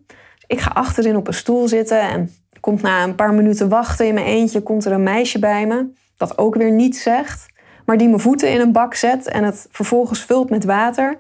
ik 0.47 0.61
ga 0.61 0.71
achterin 0.71 1.17
op 1.17 1.27
een 1.27 1.35
stoel 1.35 1.69
zitten 1.69 2.01
en 2.01 2.31
komt 2.61 2.83
na 2.83 3.03
een 3.03 3.15
paar 3.15 3.35
minuten 3.35 3.69
wachten 3.69 4.07
in 4.07 4.15
mijn 4.15 4.27
eentje, 4.27 4.63
komt 4.63 4.85
er 4.85 4.93
een 4.93 5.03
meisje 5.03 5.39
bij 5.39 5.67
me. 5.67 5.87
Dat 6.17 6.39
ook 6.39 6.55
weer 6.55 6.73
niets 6.73 7.03
zegt, 7.03 7.47
maar 7.87 7.97
die 7.97 8.09
mijn 8.09 8.21
voeten 8.21 8.51
in 8.51 8.61
een 8.61 8.73
bak 8.73 8.95
zet 8.95 9.29
en 9.29 9.45
het 9.45 9.67
vervolgens 9.71 10.25
vult 10.25 10.51
met 10.51 10.65
water. 10.65 11.17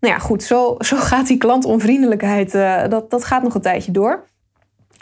Nou 0.00 0.14
ja, 0.14 0.20
goed, 0.20 0.42
zo, 0.42 0.74
zo 0.78 0.96
gaat 0.96 1.26
die 1.26 1.36
klantonvriendelijkheid, 1.36 2.54
uh, 2.54 2.88
dat, 2.88 3.10
dat 3.10 3.24
gaat 3.24 3.42
nog 3.42 3.54
een 3.54 3.60
tijdje 3.60 3.92
door. 3.92 4.24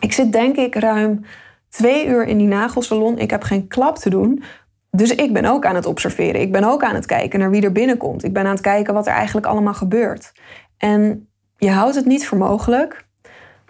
Ik 0.04 0.12
zit 0.12 0.32
denk 0.32 0.56
ik 0.56 0.75
ruim 0.75 1.25
twee 1.68 2.06
uur 2.06 2.26
in 2.26 2.38
die 2.38 2.46
nagelsalon. 2.46 3.18
Ik 3.18 3.30
heb 3.30 3.42
geen 3.42 3.66
klap 3.66 3.96
te 3.96 4.11
doen. 4.11 4.42
Dus 4.90 5.14
ik 5.14 5.32
ben 5.32 5.44
ook 5.44 5.64
aan 5.64 5.75
het 5.75 5.87
observeren. 5.87 6.40
Ik 6.40 6.52
ben 6.52 6.64
ook 6.64 6.82
aan 6.82 6.94
het 6.94 7.06
kijken 7.06 7.38
naar 7.38 7.50
wie 7.50 7.62
er 7.62 7.73
binnenkomt. 7.73 8.25
Ik 8.25 8.32
ben 8.32 8.44
aan 8.44 8.50
het 8.50 8.61
kijken 8.61 8.94
wat 8.94 9.06
er 9.06 9.12
eigenlijk 9.12 9.46
allemaal 9.46 9.75
gebeurt. 9.75 10.32
En 10.76 11.28
je 11.56 11.70
houdt 11.70 11.94
het 11.94 12.04
niet 12.04 12.26
voor 12.26 12.38
mogelijk. 12.38 13.06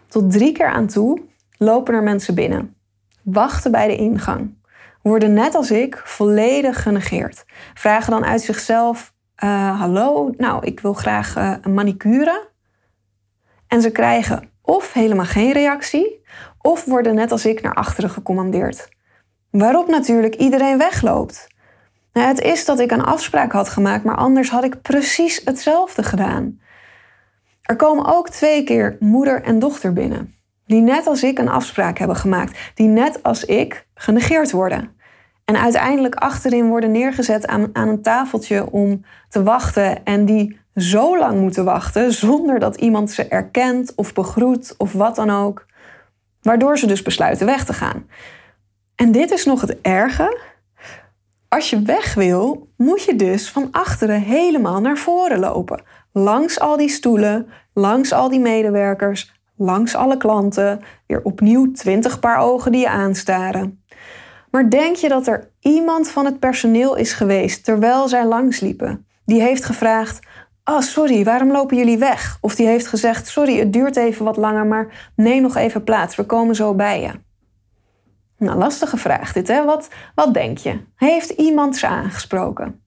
Tot 0.07 0.33
drie 0.33 0.53
keer 0.53 0.67
aan 0.67 0.87
toe 0.87 1.23
lopen 1.59 1.95
er 1.95 2.03
mensen 2.03 2.35
binnen. 2.35 2.75
Wachten 3.23 3.71
bij 3.71 3.87
de 3.87 3.97
ingang. 3.97 4.55
Worden 5.03 5.33
net 5.33 5.55
als 5.55 5.71
ik 5.71 6.03
volledig 6.05 6.83
genegeerd. 6.83 7.45
Vragen 7.75 8.11
dan 8.11 8.25
uit 8.25 8.41
zichzelf: 8.41 9.15
uh, 9.45 9.81
Hallo, 9.81 10.31
nou, 10.37 10.67
ik 10.67 10.81
wil 10.81 10.93
graag 10.93 11.37
uh, 11.37 11.55
een 11.61 11.75
manicure. 11.75 12.49
En 13.67 13.83
ze 13.83 13.91
krijgen 13.91 14.53
of 14.65 14.93
helemaal 14.93 15.25
geen 15.25 15.53
reactie, 15.53 16.23
of 16.61 16.85
worden 16.85 17.15
net 17.15 17.33
als 17.33 17.47
ik 17.47 17.63
naar 17.63 17.75
achteren 17.75 18.11
gecommandeerd. 18.11 18.89
Waarop 19.51 19.89
natuurlijk 19.89 20.35
iedereen 20.35 20.79
wegloopt. 20.79 21.47
Nou, 22.13 22.27
het 22.27 22.41
is 22.41 22.65
dat 22.65 22.81
ik 22.81 22.91
een 22.91 23.05
afspraak 23.05 23.53
had 23.53 23.69
gemaakt, 23.69 24.05
maar 24.05 24.17
anders 24.17 24.51
had 24.51 24.65
ik 24.65 24.83
precies 24.83 25.41
hetzelfde 25.45 26.03
gedaan. 26.03 26.61
Er 27.63 27.77
komen 27.77 28.17
ook 28.17 28.29
twee 28.29 28.65
keer 28.65 28.97
moeder 29.01 29.43
en 29.43 29.59
dochter 29.59 29.93
binnen, 29.93 30.35
die 30.67 30.81
net 30.81 31.07
als 31.07 31.23
ik 31.23 31.39
een 31.39 31.49
afspraak 31.49 31.99
hebben 31.99 32.17
gemaakt, 32.17 32.73
die 32.75 32.89
net 32.89 33.23
als 33.23 33.45
ik 33.45 33.87
genegeerd 33.95 34.51
worden. 34.51 34.97
En 35.45 35.57
uiteindelijk 35.57 36.15
achterin 36.15 36.69
worden 36.69 36.91
neergezet 36.91 37.47
aan, 37.47 37.71
aan 37.73 37.89
een 37.89 38.03
tafeltje 38.03 38.71
om 38.71 39.05
te 39.29 39.43
wachten 39.43 40.05
en 40.05 40.25
die 40.25 40.59
zo 40.75 41.19
lang 41.19 41.41
moeten 41.41 41.65
wachten 41.65 42.13
zonder 42.13 42.59
dat 42.59 42.77
iemand 42.77 43.11
ze 43.11 43.29
erkent 43.29 43.93
of 43.95 44.13
begroet 44.13 44.75
of 44.79 44.93
wat 44.93 45.17
dan 45.17 45.31
ook, 45.31 45.67
waardoor 46.43 46.79
ze 46.79 46.87
dus 46.87 47.03
besluiten 47.03 47.47
weg 47.47 47.65
te 47.65 47.73
gaan. 47.73 48.07
En 48.95 49.13
dit 49.13 49.31
is 49.31 49.45
nog 49.45 49.61
het 49.61 49.81
erge. 49.81 50.39
Als 51.49 51.71
je 51.71 51.83
weg 51.83 52.15
wil, 52.15 52.69
moet 52.77 53.05
je 53.05 53.17
dus 53.17 53.51
van 53.51 53.69
achteren 53.71 54.21
helemaal 54.21 54.81
naar 54.81 54.97
voren 54.97 55.39
lopen. 55.39 55.83
Langs 56.13 56.61
al 56.61 56.77
die 56.77 56.89
stoelen, 56.89 57.47
langs 57.73 58.13
al 58.13 58.29
die 58.29 58.41
medewerkers, 58.41 59.33
langs 59.57 59.95
alle 59.95 60.17
klanten. 60.17 60.81
Weer 61.07 61.21
opnieuw 61.23 61.73
twintig 61.73 62.21
paar 62.21 62.39
ogen 62.39 62.73
die 62.73 62.81
je 62.81 62.89
aanstaren. 62.89 63.85
Maar 64.51 64.71
denk 64.71 64.97
je 64.97 65.09
dat 65.09 65.27
er 65.27 65.51
iemand 65.61 66.09
van 66.09 66.25
het 66.25 66.39
personeel 66.39 66.95
is 66.95 67.13
geweest 67.13 67.65
terwijl 67.65 68.09
zij 68.09 68.27
langsliepen? 68.27 69.07
Die 69.25 69.41
heeft 69.41 69.65
gevraagd: 69.65 70.27
Oh, 70.65 70.81
sorry, 70.81 71.25
waarom 71.25 71.53
lopen 71.53 71.77
jullie 71.77 71.99
weg? 71.99 72.39
Of 72.41 72.55
die 72.55 72.67
heeft 72.67 72.87
gezegd: 72.87 73.27
Sorry, 73.27 73.59
het 73.59 73.73
duurt 73.73 73.97
even 73.97 74.25
wat 74.25 74.37
langer, 74.37 74.67
maar 74.67 75.11
neem 75.17 75.43
nog 75.43 75.57
even 75.57 75.85
plaats, 75.85 76.17
we 76.17 76.25
komen 76.25 76.55
zo 76.55 76.75
bij 76.75 77.01
je. 77.01 77.11
Nou, 78.39 78.59
lastige 78.59 78.97
vraag 78.97 79.33
dit, 79.33 79.49
hè? 79.49 79.65
Wat, 79.65 79.89
wat 80.15 80.35
denk 80.35 80.59
je? 80.59 80.81
Heeft 80.97 81.31
iemand 81.31 81.77
ze 81.77 81.87
aangesproken? 81.87 82.83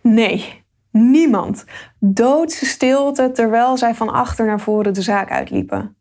Nee, 0.00 0.64
niemand. 0.90 1.64
Doodse 1.98 2.66
stilte 2.66 3.30
terwijl 3.30 3.76
zij 3.76 3.94
van 3.94 4.08
achter 4.08 4.46
naar 4.46 4.60
voren 4.60 4.94
de 4.94 5.02
zaak 5.02 5.30
uitliepen. 5.30 5.96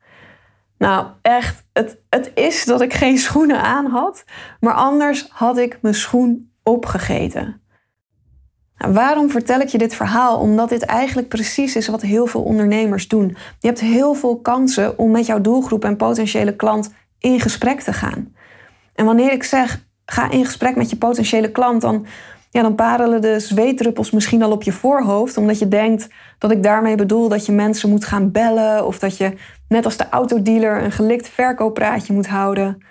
Nou, 0.78 1.08
echt, 1.22 1.68
het, 1.74 1.98
het 2.10 2.32
is 2.34 2.66
dat 2.66 2.82
ik 2.82 2.94
geen 2.94 3.18
schoenen 3.18 3.62
aan 3.62 3.86
had, 3.86 4.24
maar 4.60 4.74
anders 4.74 5.28
had 5.30 5.58
ik 5.58 5.78
mijn 5.82 5.94
schoen 5.94 6.52
opgegeten. 6.64 7.62
Nou, 8.78 8.94
waarom 8.94 9.30
vertel 9.30 9.60
ik 9.60 9.68
je 9.68 9.78
dit 9.78 9.96
verhaal? 9.96 10.40
Omdat 10.40 10.70
dit 10.70 10.82
eigenlijk 10.82 11.28
precies 11.28 11.76
is 11.76 11.88
wat 11.88 12.02
heel 12.02 12.26
veel 12.26 12.44
ondernemers 12.44 13.08
doen. 13.08 13.38
Je 13.60 13.68
hebt 13.68 13.80
heel 13.80 14.14
veel 14.14 14.40
kansen 14.40 14.98
om 14.98 15.12
met 15.12 15.26
jouw 15.26 15.42
doelgroep 15.42 15.86
en 15.86 15.98
potentiële 15.98 16.56
klant 16.56 16.94
in 17.20 17.40
gesprek 17.40 17.82
te 17.82 17.94
gaan. 17.94 18.34
En 18.94 19.06
wanneer 19.06 19.32
ik 19.32 19.44
zeg, 19.44 19.86
ga 20.06 20.32
in 20.32 20.46
gesprek 20.46 20.76
met 20.76 20.90
je 20.90 20.96
potentiële 20.96 21.52
klant, 21.52 21.82
dan, 21.82 22.06
ja, 22.50 22.62
dan 22.62 22.76
parelen 22.76 23.22
de 23.22 23.40
zweetdruppels 23.40 24.12
misschien 24.12 24.44
al 24.44 24.52
op 24.52 24.64
je 24.64 24.72
voorhoofd, 24.72 25.38
omdat 25.38 25.60
je 25.60 25.68
denkt 25.68 26.08
dat 26.38 26.52
ik 26.52 26.64
daarmee 26.64 26.96
bedoel 26.96 27.30
dat 27.30 27.46
je 27.46 27.52
mensen 27.52 27.90
moet 27.90 28.06
gaan 28.06 28.32
bellen 28.32 28.86
of 28.86 29.00
dat 29.00 29.18
je 29.18 29.34
net 29.68 29.86
als 29.86 29.98
de 29.98 30.10
autodealer 30.10 30.84
een 30.84 30.92
gelikt 30.92 31.30
verkooppraatje 31.30 32.14
moet 32.14 32.28
houden. 32.28 32.84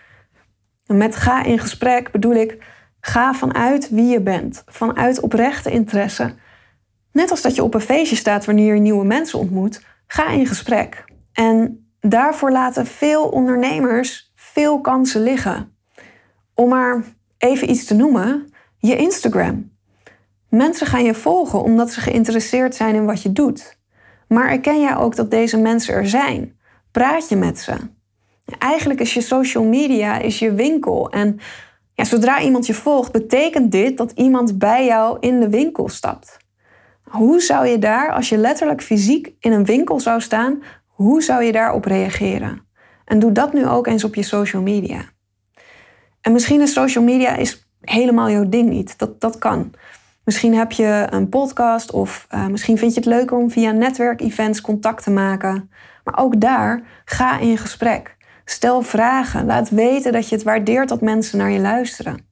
En 0.86 0.96
met 0.96 1.16
ga 1.16 1.44
in 1.44 1.58
gesprek 1.58 2.10
bedoel 2.10 2.34
ik, 2.34 2.58
ga 3.06 3.34
vanuit 3.34 3.88
wie 3.90 4.06
je 4.06 4.20
bent, 4.20 4.62
vanuit 4.66 5.20
oprechte 5.20 5.70
interesse. 5.70 6.34
Net 7.12 7.30
als 7.30 7.42
dat 7.42 7.54
je 7.54 7.62
op 7.62 7.74
een 7.74 7.80
feestje 7.80 8.16
staat 8.16 8.44
wanneer 8.44 8.74
je 8.74 8.80
nieuwe 8.80 9.04
mensen 9.04 9.38
ontmoet, 9.38 9.82
ga 10.06 10.28
in 10.28 10.46
gesprek. 10.46 11.04
En 11.32 11.86
daarvoor 12.00 12.50
laten 12.50 12.86
veel 12.86 13.28
ondernemers 13.28 14.32
veel 14.34 14.80
kansen 14.80 15.22
liggen. 15.22 15.76
Om 16.54 16.68
maar 16.68 17.04
even 17.38 17.70
iets 17.70 17.84
te 17.84 17.94
noemen, 17.94 18.52
je 18.78 18.96
Instagram. 18.96 19.72
Mensen 20.48 20.86
gaan 20.86 21.04
je 21.04 21.14
volgen 21.14 21.62
omdat 21.62 21.92
ze 21.92 22.00
geïnteresseerd 22.00 22.74
zijn 22.74 22.94
in 22.94 23.06
wat 23.06 23.22
je 23.22 23.32
doet. 23.32 23.78
Maar 24.28 24.50
erken 24.50 24.80
jij 24.80 24.96
ook 24.96 25.16
dat 25.16 25.30
deze 25.30 25.56
mensen 25.56 25.94
er 25.94 26.08
zijn? 26.08 26.58
Praat 26.90 27.28
je 27.28 27.36
met 27.36 27.58
ze? 27.58 27.74
Eigenlijk 28.58 29.00
is 29.00 29.14
je 29.14 29.20
social 29.20 29.64
media 29.64 30.18
is 30.18 30.38
je 30.38 30.54
winkel. 30.54 31.10
En 31.10 31.40
ja, 31.94 32.04
zodra 32.04 32.40
iemand 32.40 32.66
je 32.66 32.74
volgt, 32.74 33.12
betekent 33.12 33.72
dit 33.72 33.96
dat 33.96 34.12
iemand 34.14 34.58
bij 34.58 34.84
jou 34.84 35.16
in 35.20 35.40
de 35.40 35.48
winkel 35.48 35.88
stapt. 35.88 36.36
Hoe 37.02 37.40
zou 37.40 37.66
je 37.66 37.78
daar, 37.78 38.12
als 38.12 38.28
je 38.28 38.36
letterlijk 38.36 38.82
fysiek 38.82 39.32
in 39.40 39.52
een 39.52 39.64
winkel 39.64 40.00
zou 40.00 40.20
staan, 40.20 40.62
hoe 40.86 41.22
zou 41.22 41.42
je 41.42 41.52
daarop 41.52 41.84
reageren? 41.84 42.66
En 43.04 43.18
doe 43.18 43.32
dat 43.32 43.52
nu 43.52 43.66
ook 43.66 43.86
eens 43.86 44.04
op 44.04 44.14
je 44.14 44.22
social 44.22 44.62
media. 44.62 45.00
En 46.20 46.32
misschien 46.32 46.60
is 46.60 46.72
social 46.72 47.04
media 47.04 47.36
is 47.36 47.68
helemaal 47.80 48.30
jouw 48.30 48.48
ding 48.48 48.68
niet. 48.68 48.98
Dat, 48.98 49.20
dat 49.20 49.38
kan. 49.38 49.72
Misschien 50.24 50.54
heb 50.54 50.72
je 50.72 51.06
een 51.10 51.28
podcast 51.28 51.90
of 51.90 52.26
uh, 52.34 52.46
misschien 52.46 52.78
vind 52.78 52.94
je 52.94 53.00
het 53.00 53.08
leuker 53.08 53.36
om 53.36 53.50
via 53.50 53.70
netwerkevents 53.70 54.60
contact 54.60 55.02
te 55.02 55.10
maken. 55.10 55.70
Maar 56.04 56.18
ook 56.18 56.40
daar, 56.40 56.82
ga 57.04 57.38
in 57.38 57.58
gesprek. 57.58 58.16
Stel 58.44 58.82
vragen. 58.82 59.46
Laat 59.46 59.68
weten 59.68 60.12
dat 60.12 60.28
je 60.28 60.34
het 60.34 60.44
waardeert 60.44 60.88
dat 60.88 61.00
mensen 61.00 61.38
naar 61.38 61.50
je 61.50 61.60
luisteren. 61.60 62.26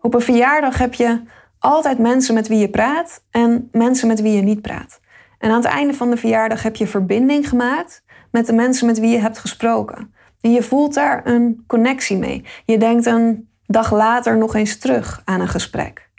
Op 0.00 0.14
een 0.14 0.20
verjaardag 0.20 0.78
heb 0.78 0.94
je 0.94 1.20
altijd 1.58 1.98
mensen 1.98 2.34
met 2.34 2.48
wie 2.48 2.58
je 2.58 2.70
praat 2.70 3.24
en 3.30 3.68
mensen 3.72 4.08
met 4.08 4.20
wie 4.20 4.36
je 4.36 4.42
niet 4.42 4.62
praat. 4.62 5.00
En 5.38 5.50
aan 5.50 5.56
het 5.56 5.64
einde 5.64 5.94
van 5.94 6.10
de 6.10 6.16
verjaardag 6.16 6.62
heb 6.62 6.76
je 6.76 6.86
verbinding 6.86 7.48
gemaakt 7.48 8.04
met 8.30 8.46
de 8.46 8.52
mensen 8.52 8.86
met 8.86 8.98
wie 8.98 9.10
je 9.10 9.18
hebt 9.18 9.38
gesproken. 9.38 10.14
En 10.40 10.52
je 10.52 10.62
voelt 10.62 10.94
daar 10.94 11.26
een 11.26 11.64
connectie 11.66 12.16
mee. 12.16 12.44
Je 12.64 12.78
denkt 12.78 13.06
een 13.06 13.48
dag 13.66 13.92
later 13.92 14.36
nog 14.36 14.54
eens 14.54 14.78
terug 14.78 15.22
aan 15.24 15.40
een 15.40 15.48
gesprek. 15.48 16.10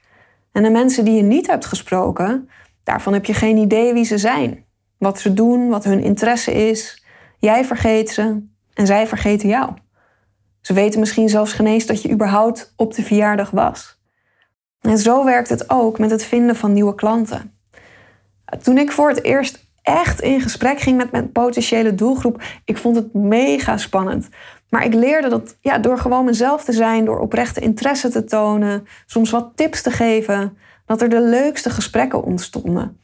En 0.51 0.63
de 0.63 0.69
mensen 0.69 1.05
die 1.05 1.15
je 1.15 1.21
niet 1.21 1.47
hebt 1.47 1.65
gesproken, 1.65 2.49
daarvan 2.83 3.13
heb 3.13 3.25
je 3.25 3.33
geen 3.33 3.57
idee 3.57 3.93
wie 3.93 4.05
ze 4.05 4.17
zijn. 4.17 4.65
Wat 4.97 5.19
ze 5.19 5.33
doen, 5.33 5.69
wat 5.69 5.83
hun 5.83 6.03
interesse 6.03 6.53
is. 6.53 7.05
Jij 7.39 7.65
vergeet 7.65 8.09
ze 8.09 8.45
en 8.77 8.85
zij 8.85 9.07
vergeten 9.07 9.49
jou. 9.49 9.73
Ze 10.61 10.73
weten 10.73 10.99
misschien 10.99 11.29
zelfs 11.29 11.53
geen 11.53 11.67
eens 11.67 11.85
dat 11.85 12.01
je 12.01 12.11
überhaupt 12.11 12.73
op 12.75 12.93
de 12.93 13.03
verjaardag 13.03 13.51
was. 13.51 13.99
En 14.81 14.97
zo 14.97 15.23
werkt 15.23 15.49
het 15.49 15.69
ook 15.69 15.99
met 15.99 16.11
het 16.11 16.23
vinden 16.23 16.55
van 16.55 16.73
nieuwe 16.73 16.95
klanten. 16.95 17.57
Toen 18.61 18.77
ik 18.77 18.91
voor 18.91 19.09
het 19.09 19.23
eerst 19.23 19.65
echt 19.81 20.21
in 20.21 20.41
gesprek 20.41 20.79
ging 20.79 20.97
met 20.97 21.11
mijn 21.11 21.31
potentiële 21.31 21.95
doelgroep, 21.95 22.41
ik 22.65 22.77
vond 22.77 22.95
het 22.95 23.13
mega 23.13 23.77
spannend. 23.77 24.29
Maar 24.69 24.85
ik 24.85 24.93
leerde 24.93 25.29
dat 25.29 25.57
ja, 25.61 25.77
door 25.77 25.97
gewoon 25.97 26.25
mezelf 26.25 26.63
te 26.63 26.73
zijn, 26.73 27.05
door 27.05 27.19
oprechte 27.19 27.59
interesse 27.59 28.09
te 28.09 28.23
tonen, 28.23 28.87
soms 29.05 29.31
wat 29.31 29.51
tips 29.55 29.81
te 29.81 29.91
geven, 29.91 30.57
dat 30.85 31.01
er 31.01 31.09
de 31.09 31.21
leukste 31.21 31.69
gesprekken 31.69 32.23
ontstonden. 32.23 32.99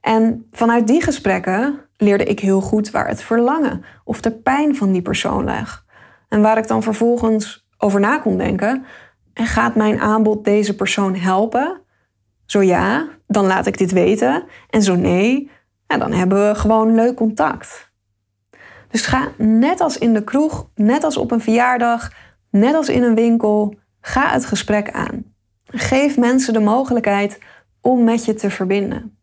En 0.00 0.48
vanuit 0.50 0.86
die 0.86 1.02
gesprekken 1.02 1.87
leerde 1.98 2.24
ik 2.24 2.40
heel 2.40 2.60
goed 2.60 2.90
waar 2.90 3.08
het 3.08 3.22
verlangen 3.22 3.84
of 4.04 4.20
de 4.20 4.30
pijn 4.30 4.76
van 4.76 4.92
die 4.92 5.02
persoon 5.02 5.44
lag. 5.44 5.84
En 6.28 6.42
waar 6.42 6.58
ik 6.58 6.66
dan 6.66 6.82
vervolgens 6.82 7.66
over 7.78 8.00
na 8.00 8.18
kon 8.18 8.38
denken. 8.38 8.84
En 9.32 9.46
gaat 9.46 9.74
mijn 9.74 10.00
aanbod 10.00 10.44
deze 10.44 10.74
persoon 10.74 11.14
helpen? 11.14 11.80
Zo 12.46 12.62
ja, 12.62 13.08
dan 13.26 13.46
laat 13.46 13.66
ik 13.66 13.78
dit 13.78 13.92
weten. 13.92 14.44
En 14.70 14.82
zo 14.82 14.96
nee, 14.96 15.50
dan 15.86 16.12
hebben 16.12 16.48
we 16.48 16.54
gewoon 16.54 16.94
leuk 16.94 17.16
contact. 17.16 17.92
Dus 18.90 19.06
ga 19.06 19.28
net 19.36 19.80
als 19.80 19.98
in 19.98 20.14
de 20.14 20.24
kroeg, 20.24 20.70
net 20.74 21.04
als 21.04 21.16
op 21.16 21.30
een 21.30 21.40
verjaardag, 21.40 22.12
net 22.50 22.74
als 22.74 22.88
in 22.88 23.02
een 23.02 23.14
winkel, 23.14 23.74
ga 24.00 24.28
het 24.28 24.44
gesprek 24.44 24.90
aan. 24.90 25.24
Geef 25.64 26.16
mensen 26.16 26.52
de 26.52 26.60
mogelijkheid 26.60 27.38
om 27.80 28.04
met 28.04 28.24
je 28.24 28.34
te 28.34 28.50
verbinden. 28.50 29.17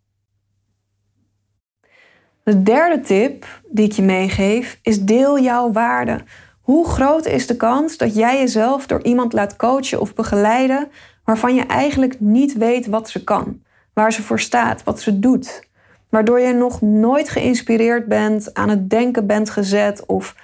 De 2.46 2.64
derde 2.64 3.00
tip 3.00 3.46
die 3.70 3.86
ik 3.86 3.92
je 3.92 4.02
meegeef 4.02 4.80
is 4.82 5.02
deel 5.02 5.40
jouw 5.40 5.72
waarde. 5.72 6.24
Hoe 6.62 6.88
groot 6.88 7.26
is 7.26 7.48
de 7.48 7.56
kans 7.56 7.98
dat 7.98 8.16
jij 8.16 8.38
jezelf 8.38 8.88
door 8.88 9.04
iemand 9.04 9.34
laat 9.34 9.56
coachen 9.56 10.02
of 10.02 10.14
begeleiden 10.14 10.88
waarvan 11.24 11.56
je 11.56 11.62
eigenlijk 11.62 12.20
niet 12.20 12.58
weet 12.58 12.88
wat 12.88 13.10
ze 13.10 13.24
kan, 13.24 13.62
waar 13.94 14.14
ze 14.14 14.22
voor 14.22 14.40
staat, 14.40 14.84
wat 14.84 15.00
ze 15.02 15.20
doet, 15.20 15.68
waardoor 16.10 16.40
je 16.40 16.54
nog 16.54 16.82
nooit 16.82 17.30
geïnspireerd 17.30 18.08
bent, 18.08 18.54
aan 18.54 18.70
het 18.70 18.90
denken 18.90 19.28
bent 19.28 19.50
gezet 19.50 20.06
of 20.06 20.36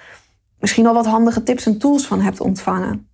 misschien 0.60 0.86
al 0.86 0.94
wat 0.94 1.06
handige 1.06 1.42
tips 1.42 1.66
en 1.66 1.78
tools 1.78 2.06
van 2.06 2.20
hebt 2.20 2.40
ontvangen? 2.40 3.11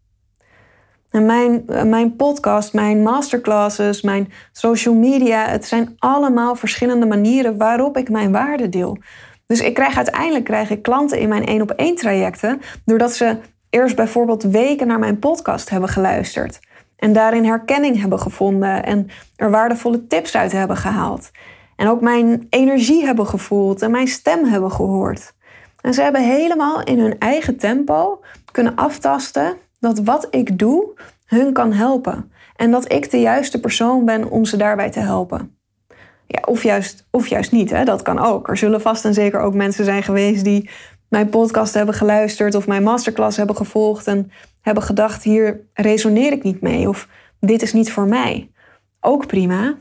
Mijn, 1.11 1.65
mijn 1.85 2.17
podcast, 2.17 2.73
mijn 2.73 3.03
masterclasses, 3.03 4.03
mijn 4.03 4.33
social 4.53 4.95
media, 4.95 5.47
het 5.47 5.67
zijn 5.67 5.95
allemaal 5.99 6.55
verschillende 6.55 7.07
manieren 7.07 7.57
waarop 7.57 7.97
ik 7.97 8.11
mijn 8.11 8.33
waarde 8.33 8.69
deel. 8.69 8.99
Dus 9.47 9.61
ik 9.61 9.75
krijg 9.75 9.97
uiteindelijk 9.97 10.45
krijg 10.45 10.71
ik 10.71 10.83
klanten 10.83 11.19
in 11.19 11.29
mijn 11.29 11.47
één 11.47 11.63
op 11.63 11.71
één 11.71 11.95
trajecten, 11.95 12.61
doordat 12.85 13.13
ze 13.13 13.37
eerst 13.71 13.97
bijvoorbeeld 13.97 14.43
weken 14.43 14.87
naar 14.87 14.99
mijn 14.99 15.19
podcast 15.19 15.71
hebben 15.71 15.89
geluisterd. 15.89 16.61
En 16.97 17.13
daarin 17.13 17.45
herkenning 17.45 18.01
hebben 18.01 18.21
gevonden 18.21 18.85
en 18.85 19.09
er 19.37 19.51
waardevolle 19.51 20.07
tips 20.07 20.37
uit 20.37 20.53
hebben 20.53 20.77
gehaald. 20.77 21.31
En 21.77 21.89
ook 21.89 22.01
mijn 22.01 22.47
energie 22.51 23.05
hebben 23.05 23.27
gevoeld 23.27 23.83
en 23.83 23.91
mijn 23.91 24.09
stem 24.09 24.45
hebben 24.45 24.73
gehoord. 24.73 25.35
En 25.81 25.95
ze 25.95 26.03
hebben 26.03 26.23
helemaal 26.23 26.83
in 26.83 26.99
hun 26.99 27.19
eigen 27.19 27.57
tempo 27.57 28.21
kunnen 28.53 28.75
aftasten 28.75 29.57
dat 29.79 29.99
wat 29.99 30.27
ik 30.31 30.59
doe 30.59 30.95
hun 31.27 31.53
kan 31.53 31.73
helpen. 31.73 32.33
En 32.57 32.71
dat 32.71 32.93
ik 32.93 33.11
de 33.11 33.21
juiste 33.21 33.61
persoon 33.61 34.05
ben 34.05 34.31
om 34.31 34.45
ze 34.45 34.57
daarbij 34.57 34.91
te 34.91 35.01
helpen. 35.01 35.57
Ja, 36.27 36.43
of, 36.45 36.63
juist, 36.63 37.07
of 37.11 37.27
juist 37.27 37.53
niet, 37.53 37.71
hè? 37.71 37.85
dat 37.85 38.03
kan 38.03 38.19
ook. 38.19 38.49
Er 38.49 38.57
zullen 38.57 38.81
vast 38.81 39.05
en 39.05 39.15
zeker 39.15 39.41
ook 39.41 39.55
mensen 39.55 39.85
zijn 39.85 40.03
geweest 40.03 40.45
die 40.45 40.71
mijn 41.09 41.29
podcast 41.29 41.75
hebben 41.75 41.95
geluisterd 41.95 42.55
of 42.55 42.67
mijn 42.67 42.83
masterclass 42.83 43.37
hebben 43.37 43.57
gevolgd 43.57 44.07
en 44.07 44.31
hebben 44.61 44.83
gedacht: 44.83 45.23
hier 45.23 45.61
resoneer 45.73 46.33
ik 46.33 46.43
niet 46.43 46.61
mee 46.61 46.89
of 46.89 47.09
dit 47.41 47.63
is 47.63 47.73
niet 47.73 47.93
voor 47.93 48.07
mij. 48.07 48.51
Ook 49.01 49.27
prima. 49.27 49.77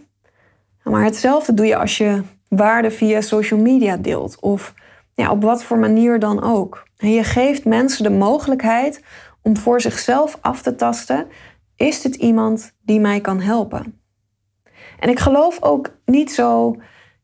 Maar 0.83 1.03
hetzelfde 1.03 1.53
doe 1.53 1.65
je 1.65 1.77
als 1.77 1.97
je 1.97 2.21
waarde 2.49 2.91
via 2.91 3.21
social 3.21 3.59
media 3.59 3.97
deelt 3.97 4.39
of 4.39 4.73
ja, 5.13 5.31
op 5.31 5.43
wat 5.43 5.63
voor 5.63 5.77
manier 5.77 6.19
dan 6.19 6.43
ook. 6.43 6.83
En 6.97 7.11
je 7.11 7.23
geeft 7.23 7.65
mensen 7.65 8.03
de 8.03 8.09
mogelijkheid 8.09 9.03
om 9.47 9.57
voor 9.57 9.81
zichzelf 9.81 10.37
af 10.41 10.61
te 10.61 10.75
tasten: 10.75 11.27
is 11.75 12.01
dit 12.01 12.15
iemand 12.15 12.73
die 12.81 12.99
mij 12.99 13.21
kan 13.21 13.39
helpen? 13.39 14.01
En 14.99 15.09
ik 15.09 15.19
geloof 15.19 15.57
ook 15.63 15.91
niet 16.05 16.31
zo 16.31 16.75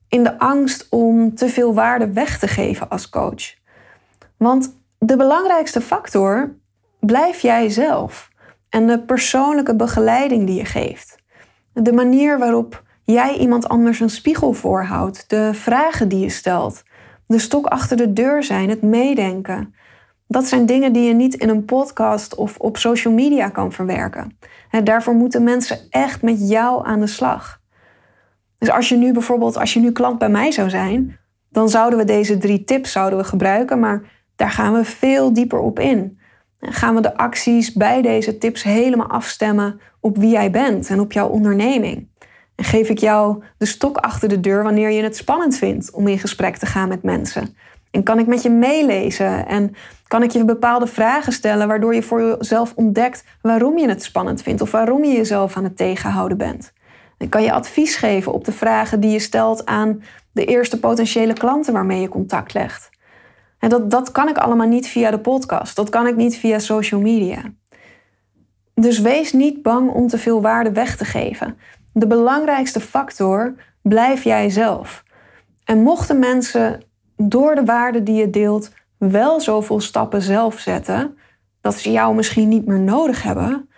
in 0.07 0.23
de 0.23 0.39
angst 0.39 0.87
om 0.89 1.35
te 1.35 1.49
veel 1.49 1.73
waarde 1.73 2.13
weg 2.13 2.39
te 2.39 2.47
geven 2.47 2.89
als 2.89 3.09
coach. 3.09 3.53
Want 4.37 4.77
de 4.97 5.17
belangrijkste 5.17 5.81
factor 5.81 6.55
blijf 6.99 7.39
jij 7.39 7.69
zelf 7.69 8.29
en 8.69 8.87
de 8.87 8.99
persoonlijke 8.99 9.75
begeleiding 9.75 10.45
die 10.45 10.55
je 10.55 10.65
geeft. 10.65 11.15
De 11.73 11.93
manier 11.93 12.39
waarop 12.39 12.83
jij 13.03 13.37
iemand 13.37 13.67
anders 13.67 13.99
een 13.99 14.09
spiegel 14.09 14.53
voorhoudt, 14.53 15.29
de 15.29 15.53
vragen 15.53 16.07
die 16.07 16.19
je 16.19 16.29
stelt, 16.29 16.83
de 17.27 17.39
stok 17.39 17.65
achter 17.65 17.97
de 17.97 18.13
deur 18.13 18.43
zijn, 18.43 18.69
het 18.69 18.81
meedenken. 18.81 19.73
Dat 20.33 20.47
zijn 20.47 20.65
dingen 20.65 20.93
die 20.93 21.03
je 21.03 21.13
niet 21.13 21.33
in 21.33 21.49
een 21.49 21.65
podcast 21.65 22.35
of 22.35 22.57
op 22.57 22.77
social 22.77 23.13
media 23.13 23.49
kan 23.49 23.71
verwerken. 23.71 24.37
daarvoor 24.83 25.13
moeten 25.13 25.43
mensen 25.43 25.79
echt 25.89 26.21
met 26.21 26.49
jou 26.49 26.85
aan 26.85 26.99
de 26.99 27.07
slag. 27.07 27.61
Dus 28.57 28.69
als 28.69 28.89
je 28.89 28.97
nu 28.97 29.13
bijvoorbeeld, 29.13 29.57
als 29.57 29.73
je 29.73 29.79
nu 29.79 29.91
klant 29.91 30.17
bij 30.17 30.29
mij 30.29 30.51
zou 30.51 30.69
zijn, 30.69 31.19
dan 31.49 31.69
zouden 31.69 31.99
we 31.99 32.05
deze 32.05 32.37
drie 32.37 32.63
tips 32.63 32.91
zouden 32.91 33.19
we 33.19 33.25
gebruiken, 33.25 33.79
maar 33.79 34.01
daar 34.35 34.49
gaan 34.49 34.73
we 34.73 34.83
veel 34.83 35.33
dieper 35.33 35.59
op 35.59 35.79
in. 35.79 36.19
En 36.59 36.73
gaan 36.73 36.95
we 36.95 37.01
de 37.01 37.17
acties 37.17 37.73
bij 37.73 38.01
deze 38.01 38.37
tips 38.37 38.63
helemaal 38.63 39.09
afstemmen 39.09 39.79
op 39.99 40.17
wie 40.17 40.29
jij 40.29 40.51
bent 40.51 40.89
en 40.89 40.99
op 40.99 41.11
jouw 41.11 41.27
onderneming. 41.27 42.09
En 42.55 42.63
geef 42.63 42.89
ik 42.89 42.97
jou 42.97 43.43
de 43.57 43.65
stok 43.65 43.97
achter 43.97 44.29
de 44.29 44.39
deur 44.39 44.63
wanneer 44.63 44.89
je 44.89 45.03
het 45.03 45.15
spannend 45.15 45.57
vindt 45.57 45.91
om 45.91 46.07
in 46.07 46.19
gesprek 46.19 46.57
te 46.57 46.65
gaan 46.65 46.89
met 46.89 47.03
mensen. 47.03 47.55
En 47.93 48.03
kan 48.03 48.19
ik 48.19 48.27
met 48.27 48.41
je 48.41 48.49
meelezen 48.49 49.47
en 49.47 49.75
kan 50.07 50.23
ik 50.23 50.31
je 50.31 50.45
bepaalde 50.45 50.87
vragen 50.87 51.33
stellen 51.33 51.67
waardoor 51.67 51.95
je 51.95 52.03
voor 52.03 52.21
jezelf 52.21 52.73
ontdekt 52.75 53.23
waarom 53.41 53.77
je 53.77 53.87
het 53.87 54.03
spannend 54.03 54.41
vindt 54.41 54.61
of 54.61 54.71
waarom 54.71 55.03
je 55.03 55.11
jezelf 55.11 55.57
aan 55.57 55.63
het 55.63 55.77
tegenhouden 55.77 56.37
bent. 56.37 56.73
En 57.17 57.29
kan 57.29 57.43
je 57.43 57.51
advies 57.51 57.95
geven 57.95 58.33
op 58.33 58.45
de 58.45 58.51
vragen 58.51 58.99
die 58.99 59.11
je 59.11 59.19
stelt 59.19 59.65
aan 59.65 60.03
de 60.31 60.45
eerste 60.45 60.79
potentiële 60.79 61.33
klanten 61.33 61.73
waarmee 61.73 62.01
je 62.01 62.07
contact 62.07 62.53
legt. 62.53 62.89
En 63.59 63.69
dat, 63.69 63.91
dat 63.91 64.11
kan 64.11 64.29
ik 64.29 64.37
allemaal 64.37 64.67
niet 64.67 64.87
via 64.87 65.11
de 65.11 65.19
podcast, 65.19 65.75
dat 65.75 65.89
kan 65.89 66.07
ik 66.07 66.15
niet 66.15 66.37
via 66.37 66.59
social 66.59 67.01
media. 67.01 67.41
Dus 68.73 68.99
wees 68.99 69.33
niet 69.33 69.61
bang 69.61 69.91
om 69.91 70.07
te 70.07 70.17
veel 70.17 70.41
waarde 70.41 70.71
weg 70.71 70.97
te 70.97 71.05
geven. 71.05 71.57
De 71.91 72.07
belangrijkste 72.07 72.79
factor 72.79 73.55
blijf 73.81 74.23
jij 74.23 74.49
zelf. 74.49 75.03
En 75.63 75.81
mochten 75.81 76.19
mensen 76.19 76.81
door 77.17 77.55
de 77.55 77.63
waarde 77.63 78.03
die 78.03 78.15
je 78.15 78.29
deelt 78.29 78.71
wel 78.97 79.41
zoveel 79.41 79.79
stappen 79.79 80.21
zelf 80.21 80.59
zetten 80.59 81.17
dat 81.61 81.75
ze 81.75 81.91
jou 81.91 82.15
misschien 82.15 82.49
niet 82.49 82.65
meer 82.65 82.79
nodig 82.79 83.23
hebben, 83.23 83.69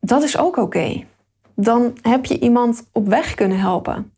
dat 0.00 0.22
is 0.22 0.38
ook 0.38 0.56
oké. 0.56 1.04
Dan 1.54 1.98
heb 2.02 2.24
je 2.24 2.38
iemand 2.38 2.88
op 2.92 3.08
weg 3.08 3.34
kunnen 3.34 3.58
helpen. 3.58 4.12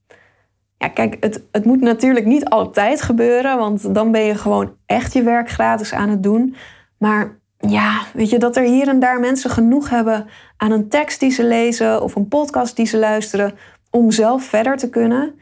Ja, 0.77 0.89
kijk, 0.89 1.17
het, 1.21 1.43
het 1.53 1.65
moet 1.65 1.81
natuurlijk 1.81 2.27
niet 2.27 2.45
altijd 2.45 3.03
gebeuren, 3.03 3.59
want 3.59 3.95
dan 3.95 4.13
ben 4.13 4.21
je 4.21 4.35
gewoon 4.35 4.77
echt 4.87 5.13
je 5.13 5.23
werk 5.23 5.51
gratis 5.51 5.93
aan 5.93 6.09
het 6.09 6.23
doen. 6.23 6.55
Maar 6.99 7.39
ja, 7.59 8.03
weet 8.13 8.31
je, 8.31 8.39
dat 8.39 8.57
er 8.57 8.63
hier 8.63 8.89
en 8.89 9.01
daar 9.01 9.21
mensen 9.21 9.51
genoeg 9.51 9.91
hebben 9.91 10.27
aan 10.57 10.71
een 10.71 10.89
tekst 10.89 11.21
die 11.21 11.31
ze 11.31 11.45
lezen 11.45 12.03
of 12.03 12.15
een 12.15 12.29
podcast 12.29 12.77
die 12.77 12.87
ze 12.87 12.99
luisteren 12.99 13.55
om 13.91 14.11
zelf 14.11 14.45
verder 14.45 14.77
te 14.77 14.89
kunnen, 14.91 15.35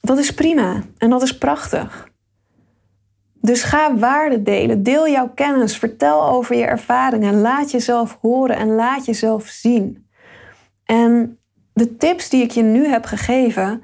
dat 0.00 0.18
is 0.18 0.34
prima 0.34 0.82
en 0.98 1.10
dat 1.10 1.22
is 1.22 1.38
prachtig. 1.38 2.07
Dus 3.40 3.62
ga 3.62 3.96
waarde 3.96 4.42
delen, 4.42 4.82
deel 4.82 5.08
jouw 5.08 5.28
kennis, 5.34 5.76
vertel 5.76 6.28
over 6.28 6.56
je 6.56 6.64
ervaringen, 6.64 7.40
laat 7.40 7.70
jezelf 7.70 8.18
horen 8.20 8.56
en 8.56 8.74
laat 8.74 9.04
jezelf 9.04 9.46
zien. 9.46 10.06
En 10.84 11.38
de 11.72 11.96
tips 11.96 12.28
die 12.28 12.42
ik 12.42 12.50
je 12.50 12.62
nu 12.62 12.86
heb 12.86 13.04
gegeven, 13.04 13.82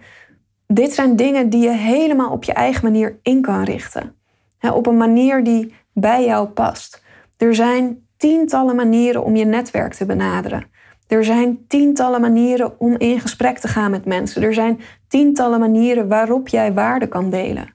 dit 0.67 0.95
zijn 0.95 1.17
dingen 1.17 1.51
die 1.51 1.63
je 1.63 1.71
helemaal 1.71 2.31
op 2.31 2.45
je 2.45 2.53
eigen 2.53 2.85
manier 2.85 3.19
in 3.23 3.43
kan 3.43 3.63
richten. 3.63 4.15
op 4.61 4.87
een 4.87 4.97
manier 4.97 5.45
die 5.45 5.75
bij 5.93 6.25
jou 6.25 6.49
past. 6.49 7.03
Er 7.37 7.55
zijn 7.55 8.07
tientallen 8.17 8.77
manieren 8.77 9.25
om 9.25 9.37
je 9.37 9.45
netwerk 9.45 9.95
te 9.95 10.07
benaderen. 10.07 10.67
Er 11.07 11.25
zijn 11.25 11.67
tientallen 11.67 12.21
manieren 12.21 12.81
om 12.81 12.97
in 12.99 13.21
gesprek 13.21 13.59
te 13.59 13.69
gaan 13.69 13.91
met 13.91 14.05
mensen. 14.05 14.43
Er 14.43 14.55
zijn 14.55 14.81
tientallen 15.09 15.61
manieren 15.61 16.09
waarop 16.09 16.49
jij 16.49 16.73
waarde 16.73 17.07
kan 17.07 17.31
delen. 17.31 17.74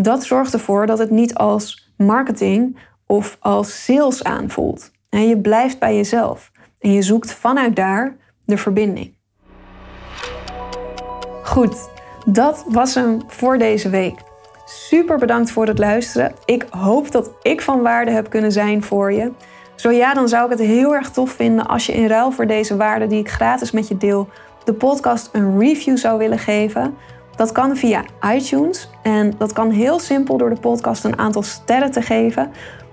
Dat 0.00 0.24
zorgt 0.24 0.52
ervoor 0.52 0.86
dat 0.86 0.98
het 0.98 1.10
niet 1.10 1.34
als 1.34 1.92
marketing 1.96 2.78
of 3.06 3.36
als 3.40 3.84
sales 3.84 4.24
aanvoelt. 4.24 4.90
En 5.08 5.28
je 5.28 5.38
blijft 5.38 5.78
bij 5.78 5.96
jezelf 5.96 6.50
en 6.78 6.92
je 6.92 7.02
zoekt 7.02 7.32
vanuit 7.32 7.76
daar 7.76 8.16
de 8.44 8.56
verbinding. 8.56 9.14
Goed, 11.42 11.88
dat 12.26 12.64
was 12.68 12.94
hem 12.94 13.20
voor 13.26 13.58
deze 13.58 13.88
week. 13.88 14.20
Super 14.64 15.18
bedankt 15.18 15.50
voor 15.50 15.66
het 15.66 15.78
luisteren. 15.78 16.32
Ik 16.44 16.66
hoop 16.70 17.10
dat 17.10 17.30
ik 17.42 17.60
van 17.60 17.82
waarde 17.82 18.10
heb 18.10 18.30
kunnen 18.30 18.52
zijn 18.52 18.82
voor 18.82 19.12
je. 19.12 19.32
Zo 19.74 19.90
ja, 19.90 20.14
dan 20.14 20.28
zou 20.28 20.44
ik 20.44 20.58
het 20.58 20.66
heel 20.66 20.94
erg 20.94 21.10
tof 21.10 21.30
vinden 21.30 21.66
als 21.66 21.86
je 21.86 21.92
in 21.92 22.06
ruil 22.06 22.30
voor 22.30 22.46
deze 22.46 22.76
waarde 22.76 23.06
die 23.06 23.20
ik 23.20 23.30
gratis 23.30 23.70
met 23.70 23.88
je 23.88 23.96
deel, 23.96 24.28
de 24.64 24.74
podcast 24.74 25.28
een 25.32 25.58
review 25.58 25.96
zou 25.96 26.18
willen 26.18 26.38
geven. 26.38 26.96
Dat 27.38 27.52
kan 27.52 27.76
via 27.76 28.04
iTunes 28.34 28.90
en 29.02 29.32
dat 29.38 29.52
kan 29.52 29.70
heel 29.70 29.98
simpel 29.98 30.36
door 30.36 30.50
de 30.50 30.60
podcast 30.60 31.04
een 31.04 31.18
aantal 31.18 31.42
sterren 31.42 31.90
te 31.90 32.02
geven. 32.02 32.50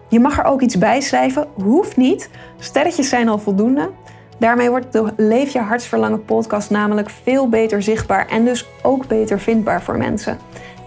Je 0.09 0.19
mag 0.19 0.37
er 0.37 0.43
ook 0.43 0.61
iets 0.61 0.77
bij 0.77 1.01
schrijven, 1.01 1.47
hoeft 1.53 1.97
niet. 1.97 2.29
Sterretjes 2.59 3.09
zijn 3.09 3.29
al 3.29 3.37
voldoende. 3.37 3.89
Daarmee 4.37 4.69
wordt 4.69 4.91
de 4.91 5.13
Leef 5.17 5.53
je 5.53 5.59
hartsverlangen 5.59 6.25
podcast 6.25 6.69
namelijk 6.69 7.09
veel 7.09 7.49
beter 7.49 7.83
zichtbaar 7.83 8.27
en 8.27 8.45
dus 8.45 8.67
ook 8.81 9.07
beter 9.07 9.39
vindbaar 9.39 9.81
voor 9.81 9.97
mensen. 9.97 10.37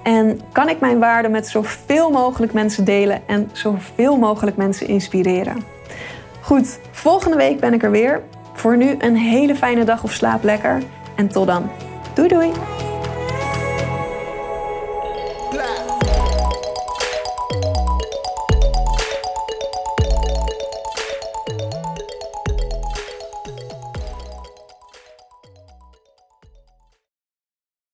En 0.03 0.41
kan 0.53 0.69
ik 0.69 0.81
mijn 0.81 0.99
waarden 0.99 1.31
met 1.31 1.49
zoveel 1.49 2.11
mogelijk 2.11 2.53
mensen 2.53 2.85
delen 2.85 3.23
en 3.27 3.51
zoveel 3.53 4.17
mogelijk 4.17 4.57
mensen 4.57 4.87
inspireren. 4.87 5.57
Goed, 6.41 6.79
volgende 6.91 7.37
week 7.37 7.61
ben 7.61 7.75
ik 7.75 7.83
er 7.83 7.91
weer. 7.91 8.23
Voor 8.53 8.77
nu 8.77 8.95
een 8.99 9.17
hele 9.17 9.55
fijne 9.55 9.85
dag 9.85 10.05
of 10.05 10.13
slaap 10.13 10.43
lekker. 10.43 10.83
En 11.17 11.29
tot 11.29 11.47
dan. 11.47 11.71
Doei 12.15 12.29
doei! 12.29 12.51